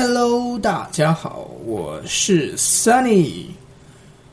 [0.00, 3.46] Hello，大家好，我是 Sunny，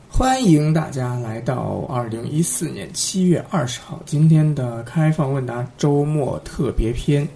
[0.08, 7.26] 欢迎大家来到二零一四年七月二十号今天的开放问答周末特别篇。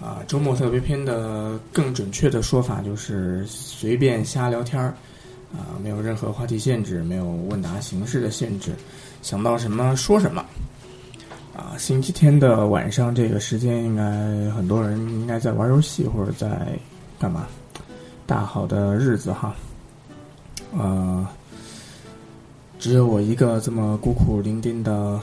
[0.00, 4.94] 啊，周末特别篇的更准确的说法就是随便瞎聊天儿，
[5.52, 8.72] 啊，没有任何话题限制，没有问答形式的限制，
[9.20, 10.42] 想到什么说什么。
[11.54, 14.02] 啊，星期天的晚上这个时间，应该
[14.56, 16.66] 很多人应该在玩游戏或者在
[17.22, 17.46] 干嘛？
[18.26, 19.54] 大好的日子哈，
[20.76, 21.24] 呃，
[22.80, 25.20] 只有我一个这么孤苦伶仃的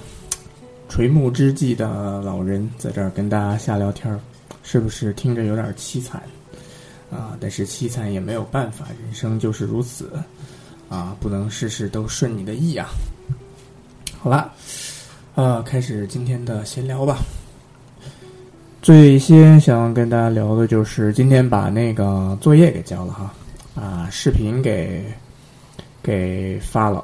[0.88, 4.18] 垂暮之际的老人在这儿跟大家瞎聊天儿。
[4.64, 6.24] 是不是听着有点凄惨
[7.12, 7.36] 啊？
[7.42, 10.10] 但是凄惨也没有办法，人生就是如此
[10.88, 12.88] 啊，不能事事都顺你的意啊。
[14.22, 14.54] 好了，
[15.36, 17.18] 呃，开始今天的闲聊吧。
[18.82, 23.34] 最先想跟大家聊的就是今天把那个作业给交了哈，
[23.76, 25.04] 啊，视频给
[26.02, 27.04] 给发了，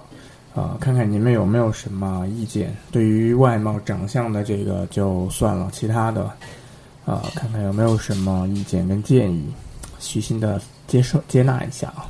[0.55, 2.73] 啊，看看你们有没有什么意见。
[2.91, 6.31] 对于外貌长相的这个就算了，其他的。
[7.05, 9.45] 啊，看看有没有什么意见跟建议，
[9.99, 12.09] 虚心的接受接纳一下啊。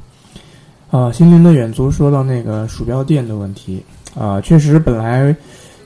[0.90, 3.84] 啊，心灵的远足说到那个鼠标垫的问题
[4.18, 5.36] 啊，确实本来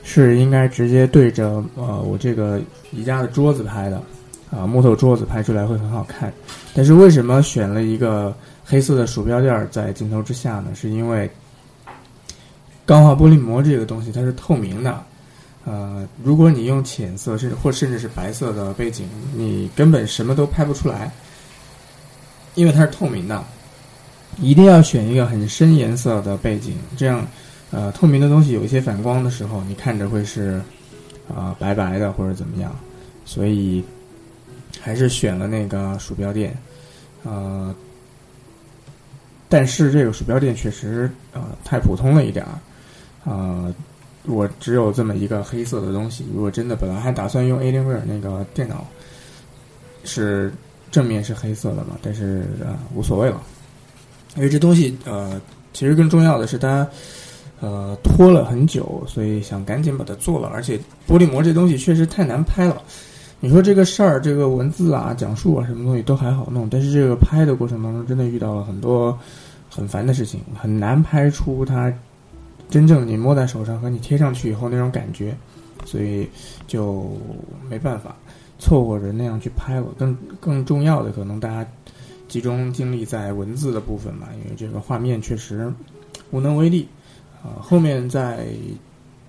[0.04, 2.60] 是应该直接对着呃我这个
[2.92, 4.02] 宜家的桌子拍的
[4.50, 6.32] 啊，木头桌子拍出来会很好看。
[6.74, 10.70] 但是为什么选了一个黑色的鼠标垫在镜头之下呢？
[10.74, 11.30] 是因为
[12.84, 15.02] 钢化玻璃膜这个东西它是透明的。
[15.64, 21.12] 呃，如果你用浅色甚至或甚至是白色的背景，你根本什么都拍不出来，
[22.54, 23.44] 因为它是透明的。
[24.38, 27.26] 一定要选一个很深颜色的背景，这样，
[27.72, 30.62] 呃，透明的东西有一些反光的时候，你看着会是
[31.34, 32.74] 啊白白的或者怎么样。
[33.24, 33.84] 所以
[34.80, 36.56] 还是选了那个鼠标垫，
[37.22, 37.74] 呃，
[39.48, 43.74] 但是这个鼠标垫确实呃太普通了一点儿，啊。
[44.26, 46.26] 我只有这么一个黑色的东西。
[46.34, 48.86] 如果真的本来还打算用 Alienware 那个电脑，
[50.04, 50.52] 是
[50.90, 51.96] 正面是黑色的嘛？
[52.02, 53.40] 但是啊，无所谓了，
[54.36, 55.40] 因为这东西呃，
[55.72, 56.86] 其实更重要的是它
[57.60, 60.48] 呃拖了很久，所以想赶紧把它做了。
[60.48, 62.82] 而且玻璃膜这东西确实太难拍了。
[63.38, 69.18] 你说这个事儿，这个文字啊、讲述啊什么东西都还好弄，但是这个拍的过程当中，真的遇到了很多
[69.70, 71.92] 很烦的事情，很难拍出它。
[72.68, 75.34] 真正你摸在手上和你贴上去以后那种感觉，
[75.84, 76.28] 所以
[76.68, 77.10] 就
[77.68, 78.14] 没办法
[78.60, 79.86] 凑合着那样去拍了。
[79.98, 81.68] 更更重要的，可能大家
[82.28, 85.72] 集中精力在文字的部分吧，因为这个画面确实
[86.30, 86.86] 无能为力。
[87.42, 88.46] 啊，后面在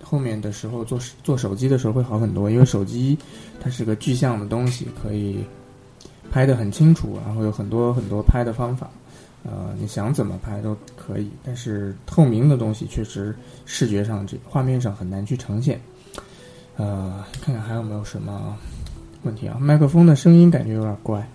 [0.04, 3.18] 后面的时候做做手机的时候会好很多，因为手机
[3.60, 5.44] 它是个具象的东西，可以
[6.30, 8.90] 拍得很清楚，然后有很多很多拍的方法。
[9.44, 13.36] 呃，你想怎么拍都可以，但是透明的东西确实
[13.66, 15.82] 视觉上这画面上很难去呈现。
[16.78, 18.56] 呃，看看还有没有什么
[19.24, 19.58] 问题啊？
[19.60, 21.28] 麦克风的声音感觉有点怪，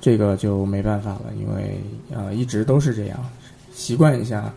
[0.00, 1.80] 这个就没办法了，因为
[2.12, 3.24] 呃一直都是这样，
[3.72, 4.52] 习惯一下，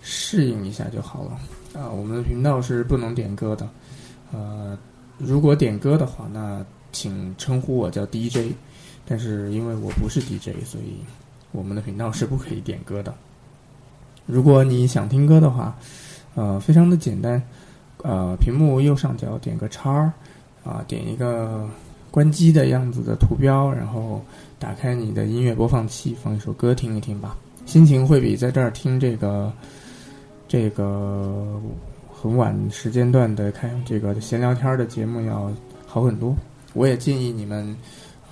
[0.00, 1.38] 适应一下就好了。
[1.80, 3.68] 啊，我们的频道是不能点歌的，
[4.32, 4.76] 呃，
[5.18, 8.52] 如果点歌的话，那请称呼我叫 DJ，
[9.06, 10.98] 但是因为我不是 DJ，所以。
[11.52, 13.12] 我们的频道是不可以点歌的。
[14.24, 15.76] 如果你想听歌的话，
[16.36, 17.42] 呃，非常的简单，
[18.04, 20.12] 呃，屏幕右上角点个叉儿，
[20.62, 21.68] 啊，点一个
[22.08, 24.24] 关机的样子的图标，然后
[24.60, 27.36] 打开你的音乐播放器，放一首歌听一听吧，
[27.66, 29.52] 心情会比在这儿听这个
[30.50, 31.62] 这个
[32.12, 35.48] 很晚时间段的开这个闲聊天的节目要
[35.86, 36.34] 好很多。
[36.74, 37.76] 我也建议你们。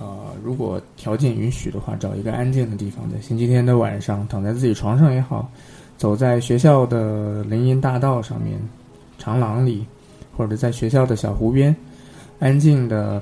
[0.01, 5.51] 呃，如果条件允许的话，找一个安静的地方，在星期天的晚上，躺在自己床上也好，
[5.97, 8.57] 走在学校的林荫大道上面、
[9.17, 9.85] 长廊里，
[10.37, 11.75] 或者在学校的小湖边，
[12.39, 13.21] 安静的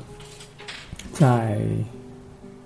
[1.12, 1.60] 在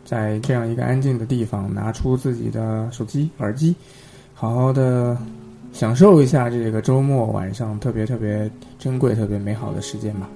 [0.04, 3.74] 在这样一个安静的地方，拿出自己的手机、耳机，
[4.34, 5.18] 好好的
[5.74, 10.30] 享受一下这个周末晚上特别特别珍贵、特别美好的时间吧。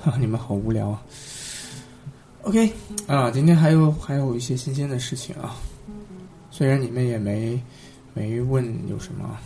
[0.00, 1.02] 哈， 你们好无聊啊
[2.42, 2.72] ！OK，
[3.06, 5.56] 啊，今天还有还有一些新鲜的事情啊，
[6.50, 7.60] 虽然你们也没
[8.14, 9.36] 没问有什么，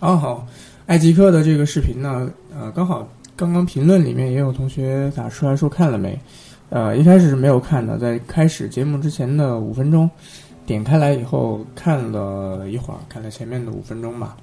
[0.00, 0.46] 哦好，
[0.86, 6.18] 艾吉克的这个视频呢，呃，刚好刚刚评论里面也有同学打出来说看了没，
[6.70, 10.10] 呃，一开始是没有看的，在开始节目之前的五分钟，
[10.66, 14.36] 点开来以后看了一会儿，看了前面的五分钟吧，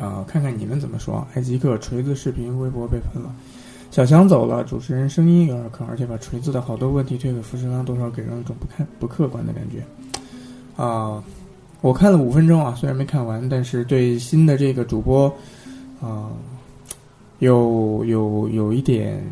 [0.00, 3.34] 啊，看看你们怎么说，埃及克锤子视频微博被喷了。
[3.90, 9.82] 小翔走了，主持人声音有点坑，而且把锤子的好多问题推给富士康，多少给人一种不看不客观的感觉。
[10.82, 11.22] 啊，
[11.82, 15.32] 我看了五分钟啊，虽然没看完，但是对新的这个主播，
[16.00, 16.30] 啊，
[17.38, 19.24] 有有有一点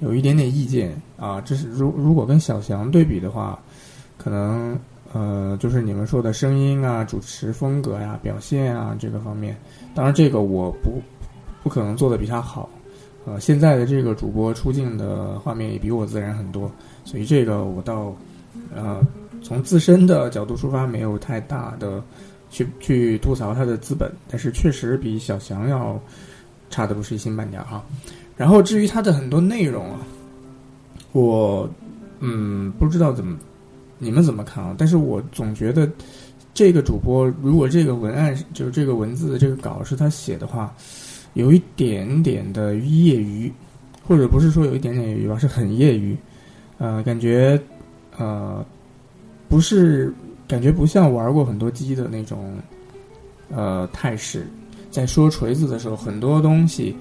[0.00, 1.40] 有一点点意见啊。
[1.40, 3.58] 这是如如果跟小翔对比的话，
[4.18, 4.78] 可能
[5.14, 9.56] 呃，就是你们说的声音啊、主持风格呀、表现啊这个方面，
[9.94, 11.00] 当然这个我不
[11.62, 12.68] 不可能做的比他好。
[13.24, 16.70] 呃，现在的这个主播出镜的画面也比我自然很多，
[17.04, 18.14] 所以这个我倒，
[18.74, 19.00] 呃，
[19.42, 22.02] 从自身的角度出发，没有太大的
[22.48, 26.00] 去去吐槽他的资本，但是确实比小翔要
[26.70, 27.84] 差的不是一星半点哈。
[28.34, 30.00] 然后至于他的很多内容啊，
[31.12, 31.68] 我
[32.20, 33.36] 嗯不知道怎么
[33.98, 34.74] 你们怎么看啊？
[34.78, 35.90] 但是我总觉得
[36.54, 40.74] 这个主播如果这个文案就是这个文字的这个稿是他写的话。
[41.34, 43.52] 有一点点的业余，
[44.02, 46.16] 或者不是说有一点点业余吧，是很业余，
[46.78, 47.60] 呃，感觉，
[48.16, 48.64] 呃，
[49.46, 50.12] 不是
[50.48, 52.56] 感觉不像玩过很多机的那种，
[53.50, 54.48] 呃，态势。
[54.90, 56.96] 在说锤子的时候，很多东西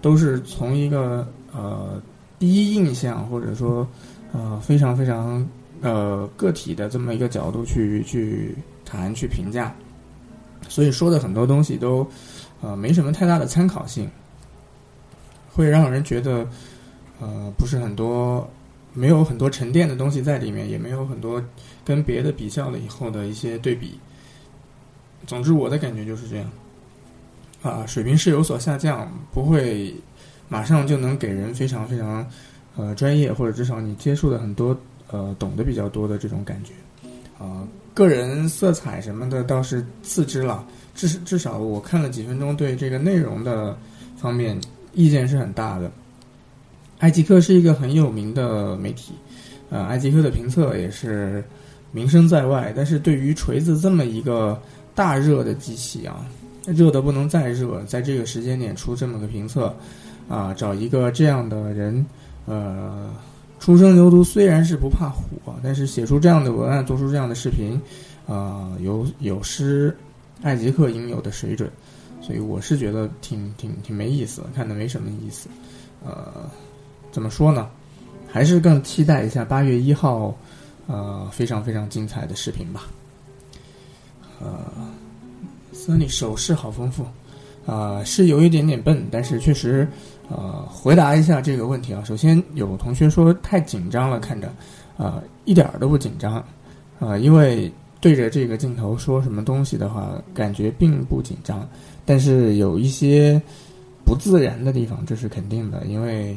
[0.00, 2.00] 都是从一个呃
[2.38, 3.86] 第一印象，或者说
[4.32, 5.46] 呃非常非常
[5.82, 9.74] 呃个体的这么一个角度去去谈去评价，
[10.68, 12.08] 所以说的很多东西都。
[12.64, 14.08] 呃，没什么太大的参考性，
[15.52, 16.46] 会让人觉得，
[17.18, 18.48] 呃，不是很多，
[18.94, 21.42] 没有很多沉淀的东西在里面，也没有很多
[21.84, 23.98] 跟别的比较了以后的一些对比。
[25.26, 26.48] 总之，我的感觉就是这样，
[27.62, 29.92] 啊，水平是有所下降，不会
[30.48, 32.24] 马上就能给人非常非常
[32.76, 34.80] 呃专业，或者至少你接触的很多
[35.12, 36.72] 呃懂得比较多的这种感觉，
[37.38, 37.62] 啊，
[37.94, 40.66] 个人色彩什么的倒是次之了。
[40.94, 43.76] 至至少我看了几分钟，对这个内容的
[44.16, 44.60] 方面
[44.92, 45.90] 意见是很大的。
[46.98, 49.12] 爱极客是一个很有名的媒体，
[49.70, 51.42] 呃，爱极客的评测也是
[51.92, 52.72] 名声在外。
[52.76, 54.60] 但是对于锤子这么一个
[54.94, 56.26] 大热的机器啊，
[56.66, 59.74] 热的不能再热，在这个时间点出这么个评测，
[60.28, 62.04] 啊，找一个这样的人，
[62.44, 63.10] 呃，
[63.62, 65.22] 初生牛犊虽然是不怕虎，
[65.62, 67.80] 但是写出这样的文案，做出这样的视频，
[68.26, 69.96] 啊，有有失。
[70.42, 71.70] 艾吉克应有的水准，
[72.20, 75.48] 所以我是觉得挺挺挺没意思，看的没什么意思。
[76.04, 76.50] 呃，
[77.12, 77.70] 怎么说呢？
[78.26, 80.36] 还是更期待一下八月一号，
[80.88, 82.88] 呃，非常非常精彩的视频吧。
[84.40, 84.58] 呃
[85.72, 87.06] ，Sunny 手势好丰富，
[87.64, 89.86] 啊，是有一点点笨，但是确实，
[90.36, 92.02] 呃，回答一下这个问题啊。
[92.04, 94.52] 首先有同学说太紧张了，看着，
[94.96, 96.42] 啊，一点儿都不紧张，
[96.98, 97.70] 啊，因为。
[98.02, 101.64] 对着这个镜头说什么东西的话，感觉并不紧张，
[102.04, 103.40] 但是有一些
[104.04, 106.36] 不自然的地方，这是肯定的，因为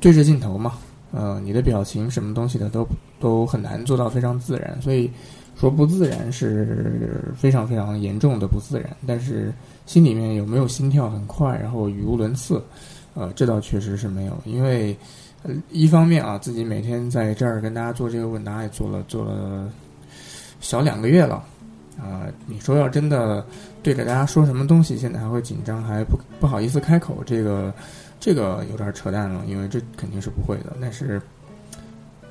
[0.00, 0.72] 对着镜头嘛，
[1.12, 2.84] 呃，你的表情什么东西的都
[3.20, 5.08] 都很难做到非常自然，所以
[5.56, 8.88] 说不自然是非常非常严重的不自然。
[9.06, 9.52] 但是
[9.86, 12.62] 心里面有没有心跳很快，然后语无伦次，
[13.14, 14.96] 呃，这倒确实是没有，因为
[15.42, 19.68] 呃一方面啊，自己每天在这儿跟大家做这个问答也做了做了。
[20.60, 21.44] 小两个月了，
[21.98, 23.44] 啊，你说要真的
[23.82, 27.70] 对着大家说什么东西，现在还会紧张，还不不好意思开口，这个
[28.18, 30.74] 这个有点扯淡了，因为这肯定是不会的。
[30.80, 31.20] 但是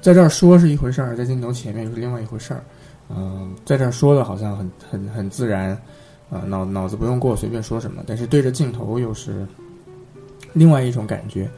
[0.01, 2.63] 在这儿说是一回事儿，在镜头前面又是另外一回事儿。
[3.09, 5.71] 嗯，在这儿说的好像很很很自然，
[6.29, 8.03] 啊，脑脑子不用过，随便说什么。
[8.07, 9.45] 但是对着镜头又是
[10.53, 11.49] 另外一种感觉，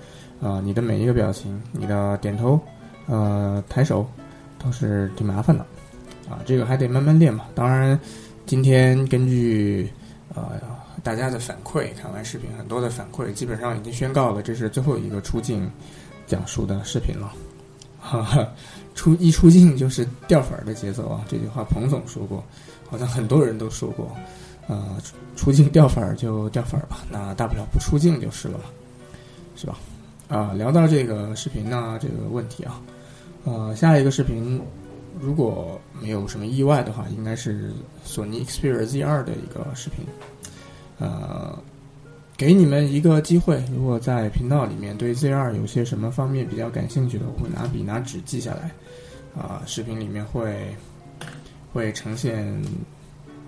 [0.41, 2.59] 啊，你的每一个表情，你的点头，
[3.07, 4.05] 呃，抬手，
[4.57, 5.65] 都是挺麻烦的。
[6.29, 7.45] 啊，这个还得慢慢练嘛。
[7.53, 7.99] 当然，
[8.47, 9.87] 今天根据
[10.33, 10.53] 呃
[11.03, 15.69] 大家的反馈，看完视频很多的反馈，基本上已经宣告了这是最后一个出镜
[16.25, 17.31] 讲述的视频了。
[17.99, 18.47] 哈哈，
[18.95, 21.23] 出一出镜就是掉粉儿的节奏啊！
[21.27, 22.43] 这句话彭总说过，
[22.89, 24.09] 好像很多人都说过。
[24.67, 24.97] 呃，
[25.35, 28.63] 出镜掉粉儿就掉粉儿吧，那大不了不出镜就是了嘛，
[29.55, 29.77] 是吧？
[30.27, 32.81] 啊，聊到这个视频呢，这个问题啊，
[33.43, 34.59] 呃，下一个视频。
[35.21, 37.71] 如果没有什么意外的话，应该是
[38.03, 40.05] 索尼 Xperia Z2 的一个视频。
[40.97, 41.57] 呃，
[42.37, 48.71] 给你们一个机会，如果在频道里面对 Z2 有些什么方面比较感兴趣的，我会拿笔拿纸记下来。
[49.37, 50.73] 啊，视频里面会
[51.73, 52.61] 会呈现，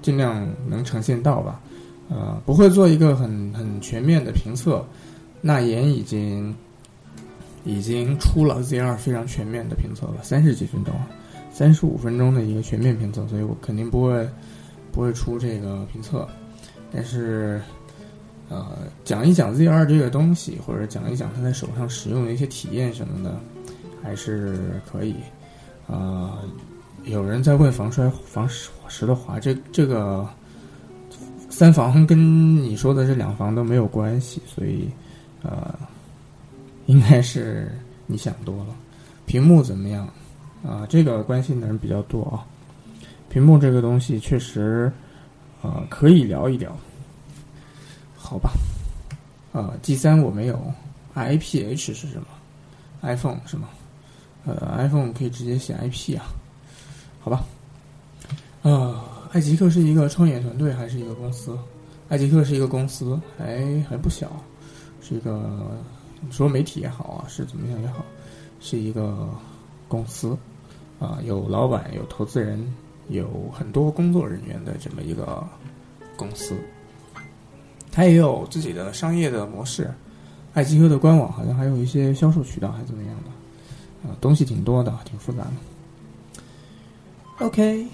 [0.01, 1.62] 尽量能呈现到吧。
[2.10, 4.86] 呃，不会做一个很很全面的评测。
[5.41, 6.56] 那言已经
[7.63, 10.94] 已经出了 Z2 非常全面的评测了，三十几分钟。
[11.51, 14.29] 三十五分钟的一个全面评测，所以我肯定不会
[14.91, 16.27] 不会出这个评测。
[16.91, 17.62] 但是
[18.50, 23.36] 呃，讲一讲 Z 二这个东西，或者讲一讲他在手上使用的一些体验什么的，
[24.01, 25.16] 还是可以。
[25.88, 26.39] 啊，
[27.04, 30.27] 有人在问防摔防石的滑，这这个
[31.50, 34.89] 三防跟你说的这两防都没有关系，所以
[35.44, 35.74] 呃，
[36.86, 37.72] 应该是
[38.06, 38.75] 你想多了。
[39.25, 40.08] 屏幕怎么样？
[40.66, 42.44] 啊，这个关心的人比较多啊。
[43.30, 44.92] 屏幕这个东西确实，
[45.62, 46.75] 呃，可以聊一聊。
[48.30, 48.52] 好吧，
[49.54, 50.60] 呃，G 三我没有
[51.16, 52.28] ，IPH 是什么
[53.02, 53.70] ？iPhone 是吗？
[54.44, 56.28] 呃，iPhone 可以直接写 IP 啊？
[57.22, 57.46] 好吧，
[58.64, 61.58] 呃，爱极客是一个创业团队还是一个公司？
[62.10, 64.30] 爱极客是一个公司，还还不小，
[65.02, 65.50] 是一个
[66.20, 68.04] 你说媒体也好啊，是怎么样也好，
[68.60, 69.30] 是一个
[69.88, 70.38] 公司
[71.00, 72.62] 啊，有老板，有投资人，
[73.08, 75.48] 有很多工作人员的这么一个
[76.18, 76.54] 公司。
[77.98, 79.92] 它也有自己的商业的模式，
[80.54, 85.54] 爱极客的官网好像还有一些销售渠道，还是怎么样的，啊，东西挺多的，挺复杂的。
[87.39, 87.88] OK，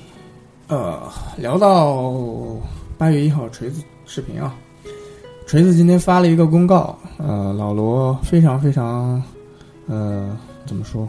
[0.67, 2.13] 呃，聊到
[2.97, 4.53] 八月一号锤子视频啊，
[5.47, 9.23] 锤子今天发了一个公告，呃，老罗非常非常，
[9.87, 11.07] 呃，怎么说，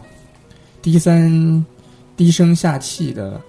[0.81, 1.65] 低三
[2.15, 3.41] 低声下气的，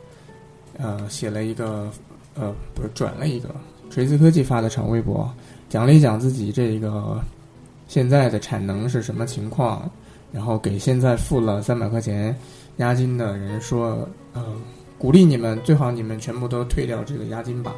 [0.77, 1.89] 呃，写了一个，
[2.35, 3.49] 呃，不是转了一个。
[3.97, 5.27] 锤子科技发的长微博，
[5.71, 7.19] 讲了一讲自己这个
[7.89, 9.91] 现在的产能是什么情况，
[10.31, 12.37] 然后给现在付了三百块钱
[12.77, 14.45] 押金的人说，呃，
[14.99, 17.75] 鼓励你们最好你们全部都退掉这个押金吧，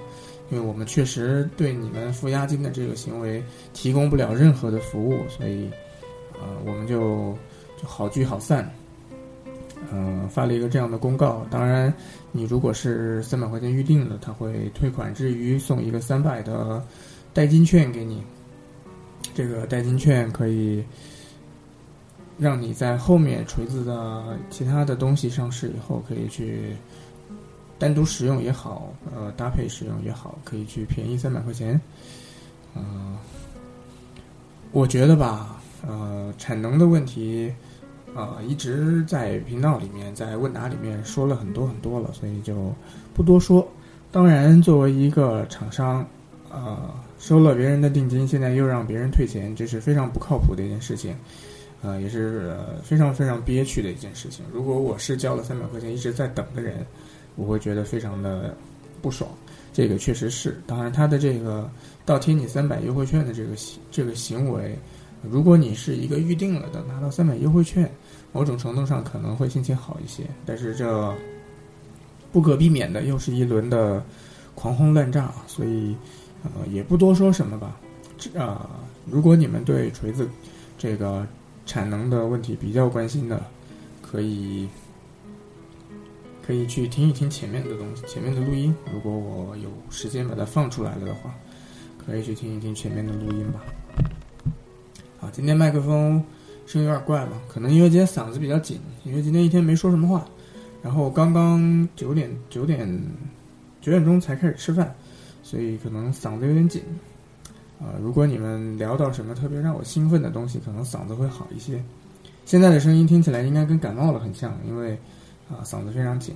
[0.51, 3.41] 因为我们确实对你们付押金的这个行为
[3.73, 5.71] 提供不了任何的服务，所以，
[6.33, 7.33] 呃，我们就
[7.81, 8.69] 就好聚好散。
[9.93, 11.47] 嗯，发了一个这样的公告。
[11.51, 11.93] 当然，
[12.31, 16.85] 你如果是三百块钱预定的，他会退款之余送一个三百的
[17.33, 18.23] 代金券给你。
[19.35, 20.85] 这个代金券可以
[22.39, 26.77] 让你在后面锤子的其他的东西上市以后，可以去
[27.79, 31.81] 单独使用也好，呃，搭配使用也好，可以去便宜三百块钱。
[32.75, 33.17] 嗯，
[34.73, 37.53] 我觉得吧，呃，产能的问题。
[38.19, 42.75] 呃，一直在频道里面，在问答里面说了很多很多了，所以就
[43.15, 43.65] 不多说。
[44.11, 46.05] 当然，作为一个厂商，
[46.51, 51.15] 呃，收了别人的定金，现在又让别人退钱，这是非常不靠谱的一件事情，
[51.81, 54.45] 呃，也是非常非常憋屈的一件事情。
[54.53, 56.85] 如果我是交了三百块钱一直在等的人，
[57.37, 58.53] 我会觉得非常的
[59.01, 59.31] 不爽。
[59.73, 61.71] 这个确实是，当然他的这个
[62.05, 63.51] 倒贴你三百优惠券的这个
[63.93, 64.77] 这个行为。
[65.29, 67.91] 如果你是一个预定了的，拿到三百优惠券，
[68.33, 70.25] 某种程度上可能会心情好一些。
[70.45, 71.15] 但是这
[72.33, 74.05] 不可避免的又是一轮的
[74.55, 75.97] 狂轰滥炸，所以
[76.43, 77.77] 呃也不多说什么吧。
[78.19, 78.69] 这啊，
[79.07, 80.29] 如果你们对锤子
[80.77, 81.27] 这个
[81.67, 83.41] 产能的问题比较关心的，
[84.03, 84.69] 可以
[86.45, 88.75] 可以去听一听前面的东西，前面的录音。
[88.93, 91.35] 如果我有时间把它放出来了的话，
[92.05, 93.61] 可以去听一听前面的录音吧。
[95.21, 96.25] 啊，今天麦克风
[96.69, 97.33] 声音有点怪吧？
[97.49, 100.29] 可能因为今天嗓子比较紧，因为今天一天没说什么话，
[100.83, 102.87] 然后刚刚九点九点
[103.81, 104.95] 九点钟才开始吃饭，
[105.43, 106.83] 所以可能嗓子有点紧。
[107.81, 111.83] 啊，如果你们聊到什么特别让我兴奋的东西，可能嗓子会好一些。
[112.45, 114.93] 现在的声音听起来应该跟感冒了很像，因为
[115.49, 116.35] 啊嗓子非常紧。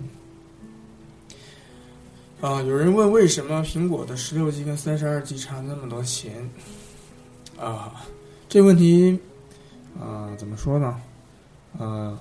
[2.41, 6.49] 啊，有人问为什么苹果的十六 G 跟三十二 G 差那么多钱？
[7.61, 8.03] 啊。
[8.49, 9.19] 这问题，
[10.01, 11.01] 啊，怎么说呢？
[11.79, 12.19] 呃，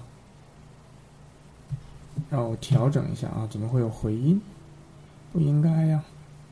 [2.30, 4.42] 让我调整一下啊，怎么会有回音？
[5.34, 6.04] 不应该呀，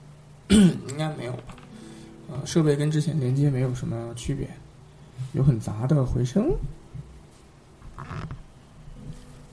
[0.49, 1.55] 应该没有吧？
[2.31, 4.47] 呃，设备跟之前连接没有什么区别，
[5.33, 6.51] 有很杂的回声，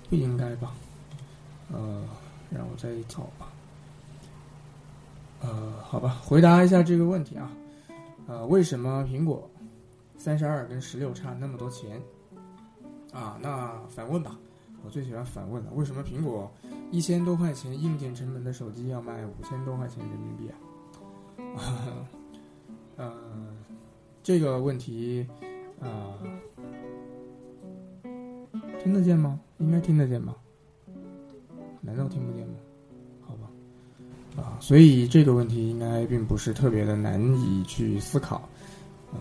[0.09, 0.73] 不应该吧？
[1.73, 2.03] 呃，
[2.51, 3.49] 让我再找吧。
[5.41, 7.51] 呃，好吧，回答一下这个问题啊，
[8.27, 9.49] 呃，为什么苹果？
[10.19, 12.01] 三十二跟十六差那么多钱，
[13.13, 14.39] 啊，那反问吧，
[14.85, 15.71] 我最喜欢反问了。
[15.73, 16.51] 为什么苹果
[16.91, 22.07] 一千多块钱硬件成本的手机要卖五千多块钱人民币啊？
[22.97, 23.13] 呃，
[24.23, 25.27] 这个问题
[25.81, 26.19] 啊，
[28.83, 29.39] 听得见吗？
[29.59, 30.35] 应该听得见吧？
[31.81, 32.55] 难道听不见吗？
[33.21, 33.51] 好吧，
[34.43, 38.49] 啊，所以这个问题应该并不是特别的难以去思考，
[39.13, 39.19] 呃。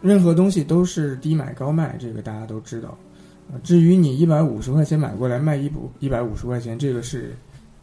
[0.00, 2.96] 任何东西都是低买高卖，这个大家都知道。
[3.62, 7.34] 至于你一百五十块钱买过来卖一补一百五十块钱，这个是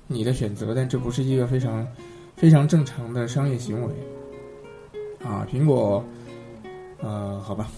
[0.07, 1.87] 你的选择，但这不是一个非常
[2.35, 3.93] 非常正常的商业行为。
[5.23, 6.03] 啊，苹果，
[6.99, 7.69] 呃，好吧，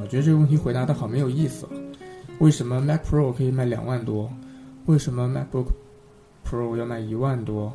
[0.00, 1.66] 我觉得这个问题回答的好没有意思。
[2.38, 4.30] 为什么 Mac Pro 可以卖两万多？
[4.86, 5.66] 为什么 MacBook
[6.48, 7.72] Pro 要卖一万多？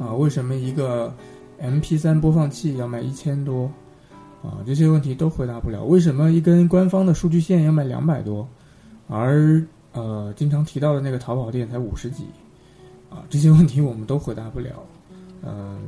[0.00, 1.12] 啊，为什么一个
[1.60, 3.70] MP3 播放器要卖一千多？
[4.46, 5.84] 啊，这些问题都回答不了。
[5.84, 8.46] 为什么一根官方的数据线要卖两百多，
[9.08, 9.60] 而
[9.92, 12.24] 呃经常提到的那个淘宝店才五十几？
[13.10, 14.70] 啊，这些问题我们都回答不了。
[15.42, 15.80] 嗯。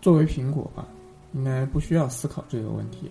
[0.00, 0.86] 作为苹果吧，
[1.32, 3.10] 应该不需要思考这个问题，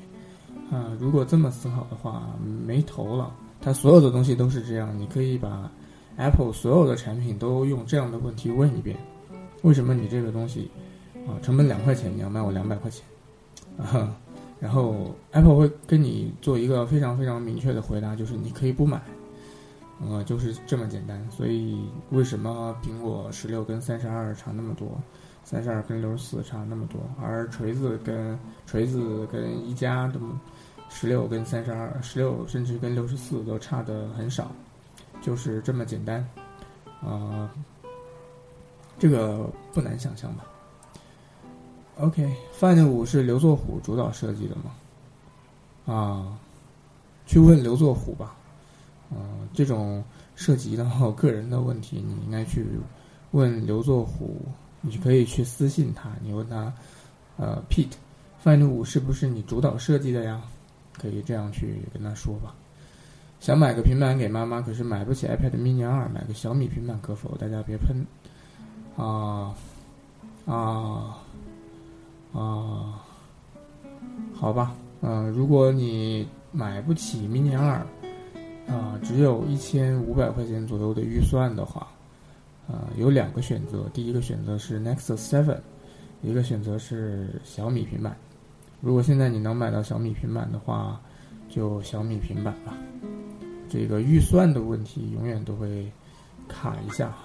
[0.71, 2.29] 啊，如果这么思考的话，
[2.65, 3.35] 没头了。
[3.59, 5.69] 它所有的东西都是这样，你可以把
[6.15, 8.97] Apple 所有的产品都用这样的问题问一遍：
[9.63, 10.71] 为什么你这个东西
[11.27, 13.03] 啊成本两块钱，你要卖我两百块钱？
[13.77, 14.15] 啊，
[14.59, 19.01] 然后 Apple 会跟你做一个非常非常明确的回答，就是你可以不买，
[20.01, 21.23] 呃，就是这么简单。
[21.29, 24.87] 所以为什么苹果十六跟三十二差那么多？
[25.43, 30.19] 三十二跟六十四差那么多，而锤子跟锤子跟一加的
[30.89, 34.51] 十六跟三十二，十六甚至跟六十四都差的很少，
[35.21, 36.27] 就是这么简单，
[37.01, 37.49] 啊，
[38.99, 40.43] 这个不难想象吧。
[41.99, 45.93] ？OK，Find 五是刘作虎主导设计的吗？
[45.93, 46.37] 啊，
[47.25, 48.35] 去问刘作虎吧，
[49.11, 50.03] 嗯，这种
[50.35, 52.65] 涉及到个人的问题，你应该去
[53.31, 54.39] 问刘作虎。
[54.79, 56.71] 你可以去私信他，你问他，
[57.35, 60.41] 呃，Pete，Find 五是不是你主导设计的呀？
[60.93, 62.53] 可以这样去跟他说吧。
[63.39, 67.35] 想买个平板给妈妈，可是买不起 iPad mini 二，买个小米平板可否？
[67.37, 68.05] 大家别喷。
[68.95, 69.53] 啊
[70.45, 71.17] 啊
[72.37, 73.03] 啊！
[74.33, 77.85] 好吧，嗯，如果你买不起 mini 二，
[78.67, 81.87] 啊，只有一千五百块钱左右的预算的话。
[82.67, 85.57] 啊，有两个选择，第一个选择是 Nexus Seven，
[86.21, 88.13] 一个选择是小米平板。
[88.81, 90.99] 如果现在你能买到小米平板的话，
[91.47, 92.73] 就小米平板吧。
[93.69, 95.89] 这个预算的问题永远都会
[96.49, 97.15] 卡一下。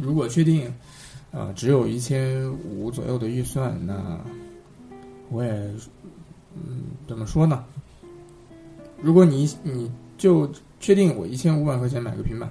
[0.00, 0.72] 如果确定，
[1.34, 4.20] 呃，只有一千五左右的预算，那
[5.30, 5.50] 我也，
[6.54, 7.64] 嗯，怎么说呢？
[9.02, 12.50] 如果你你就确定我一千五百块钱买个平板。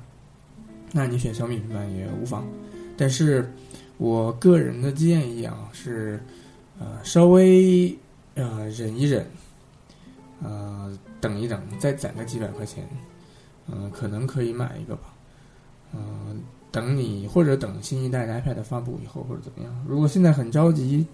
[0.96, 2.46] 那你选小米平板也无妨，
[2.96, 3.52] 但是
[3.98, 6.22] 我个人的建议啊是，
[6.80, 7.98] 呃，稍微
[8.36, 9.26] 呃忍一忍，
[10.44, 12.88] 呃等一等，再攒个几百块钱，
[13.68, 15.16] 嗯，可能可以买一个吧，
[15.94, 19.86] 嗯，等你或者等新一代的 iPad 发布以后或者怎么样。
[19.88, 21.06] 如果现在很着急，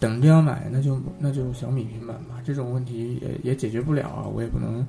[0.00, 2.42] 等着要买，那就那就小米平板吧。
[2.44, 4.84] 这种问题也也解决不了啊，我也不能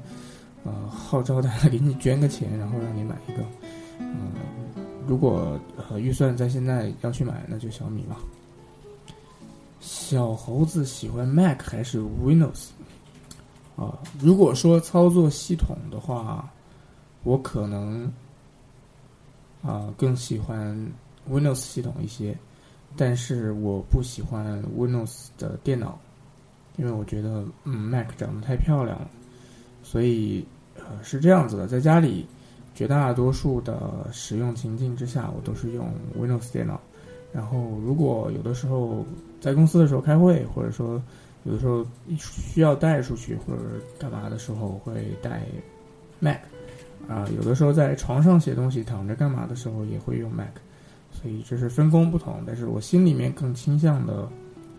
[0.63, 3.43] 呃号召大家给你捐个钱，然后让你买一个。
[3.99, 4.31] 嗯，
[5.07, 8.17] 如果呃预算在现在要去买，那就小米了。
[9.79, 12.69] 小猴子喜欢 Mac 还是 Windows？
[13.75, 16.51] 啊，如果说操作系统的话，
[17.23, 18.11] 我可能
[19.61, 20.75] 啊更喜欢
[21.29, 22.37] Windows 系统一些，
[22.95, 25.99] 但是我不喜欢 Windows 的电脑，
[26.77, 29.09] 因为我觉得嗯 Mac 长得太漂亮了，
[29.83, 32.25] 所以呃是这样子的，在家里。
[32.75, 36.79] 绝大多数的使用情境之下，我都是用 Windows 电脑。
[37.33, 39.03] 然后，如果有的时候
[39.41, 41.01] 在公司的时候开会，或者说
[41.45, 41.83] 有的时候
[42.19, 43.63] 需要带出去或者
[43.97, 45.41] 干嘛的时候，会带
[46.19, 46.37] Mac。
[47.07, 50.47] 啊，有的时候在床上写东西、躺着干嘛的时候，也会用 Mac。
[51.11, 54.27] 所以这是分工不同，但是我心里面更倾向的，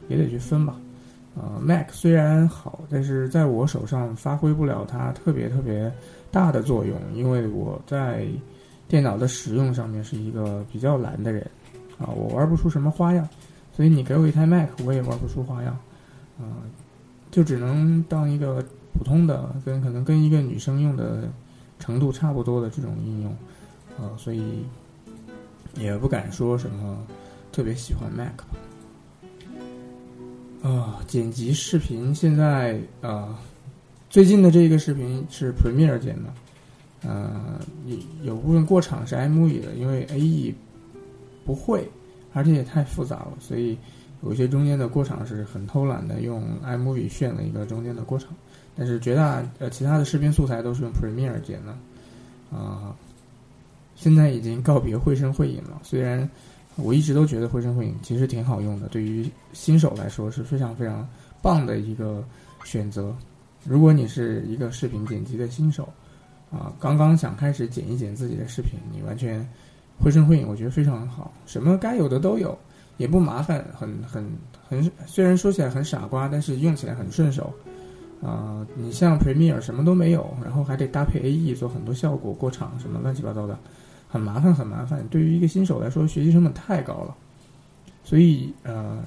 [0.08, 0.78] 也得去分吧。
[1.34, 5.92] 呃，Mac 虽然好，但是在我手上发挥不了它特别特别
[6.30, 8.26] 大的作用，因为我在
[8.88, 11.42] 电脑的使用上面是一个比较懒的人，
[11.98, 13.28] 啊，我玩不出什么花样，
[13.72, 15.76] 所以你给我一台 Mac，我也玩不出花样，
[16.38, 16.62] 啊，
[17.30, 21.28] 就只能当一个普通的，跟可能跟一个女生用的
[21.78, 23.32] 程度差不多的这种应用，
[23.98, 24.64] 啊，所以
[25.76, 26.98] 也不敢说什么
[27.52, 28.32] 特别喜欢 Mac。
[30.60, 33.38] 啊，剪辑视频现在啊，
[34.10, 36.32] 最近的这个视频是 Premiere 剪的，
[37.08, 40.52] 呃，有有部分过场是 iMovie 的，因为 AE
[41.44, 41.88] 不会，
[42.32, 43.78] 而且也太复杂了，所以
[44.22, 48.34] 有些中间的过场是很偷懒的，用 iMovie 炫了一个中间的过场，
[48.78, 52.94] 但是绝大呃其他的视频素材都是用 Premiere 剪的，啊，
[53.96, 56.26] 现在已经告别绘声绘影了，虽然。
[56.80, 61.04] 我一直都觉得绘声绘影其实挺好用的，对于新手来说是非常非常
[61.42, 62.22] 棒的一个
[62.62, 63.12] 选择。
[63.64, 65.92] 如果你是一个视频剪辑的新手，
[66.52, 69.44] 啊，刚刚想开始剪一剪自己的视频，你完全
[69.98, 72.56] 绘声绘影，我觉得非常好，什么该有的都有，
[72.96, 74.24] 也不麻烦，很很
[74.68, 77.52] 很，虽然说起来很傻瓜，但是用起来很顺手。
[78.22, 83.56] 啊，你像 Premiere 什么都没有，然后还得搭配 AE 做很多效果、过场什么乱七八糟的，
[84.08, 85.06] 很麻烦很麻烦。
[85.08, 87.14] 对于一个新手来说，学习成本太高了。
[88.02, 89.02] 所以呃，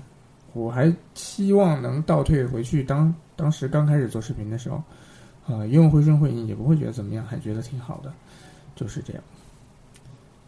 [0.54, 4.82] 我还希望能倒退回去，当当时刚开始做视频的时候，
[5.48, 8.14] 啊，用绘声会影也不会觉得怎么样，还觉得挺好的，
[8.76, 9.24] 就是这样。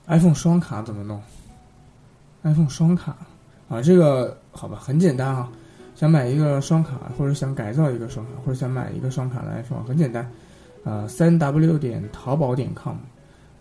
[0.07, 1.21] iPhone 双卡怎么弄
[2.43, 3.17] ？iPhone 双卡
[3.67, 5.51] 啊，这个好吧，很简单啊。
[6.03, 10.29] 想买一个双卡，或者想改造一个双卡，或者想买一个双卡的 iPhone，很简单，
[10.83, 12.97] 呃，三 W 点淘宝点 com，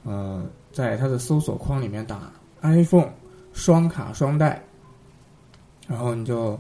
[0.03, 3.13] 呃，在它的搜索框里面打 iPhone
[3.53, 4.61] 双卡双待，
[5.87, 6.59] 然后你就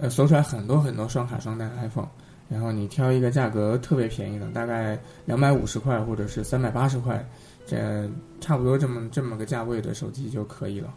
[0.00, 2.06] 呃搜出来很多很多双卡双待 iPhone，
[2.48, 7.28] 然后你挑一个价格特别便宜的，大概两百五十块或者是三百八十块，
[7.66, 8.08] 这
[8.40, 10.94] 差不多这么这么个价位的手机就可以了，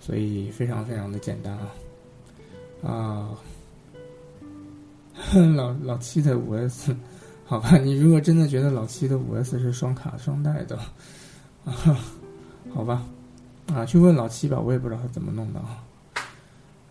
[0.00, 1.68] 所以非常非常的简单啊。
[2.82, 3.30] 啊，
[5.54, 6.94] 老老七的五 S，
[7.46, 10.76] 好吧，你如果真的觉得老七的五 S 是双卡双待的，
[11.64, 11.72] 啊，
[12.74, 13.04] 好吧，
[13.72, 15.84] 啊，去问老七吧，我也不知道他怎么弄的啊。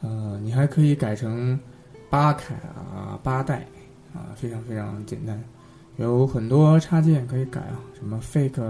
[0.02, 1.60] 呃，你还可以改成
[2.10, 2.56] 八卡
[3.22, 3.68] 八代
[4.14, 5.44] 啊，非常非常简单，
[5.98, 8.64] 有很多插件可以改啊，什么 Fake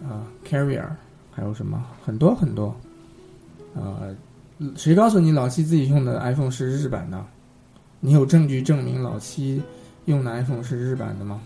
[0.00, 0.88] 啊 Carrier，
[1.30, 2.74] 还有什么很多很多，
[3.74, 4.14] 呃。
[4.76, 7.24] 谁告诉你老七自己用的 iPhone 是日版的？
[8.00, 9.62] 你有证据证明老七
[10.06, 11.40] 用的 iPhone 是日版的吗？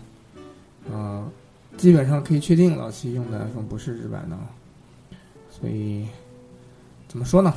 [0.91, 1.27] 啊，
[1.77, 4.37] 基本上可以确定老七用的 iPhone 不是日版的。
[5.49, 6.07] 所以
[7.07, 7.53] 怎么说呢？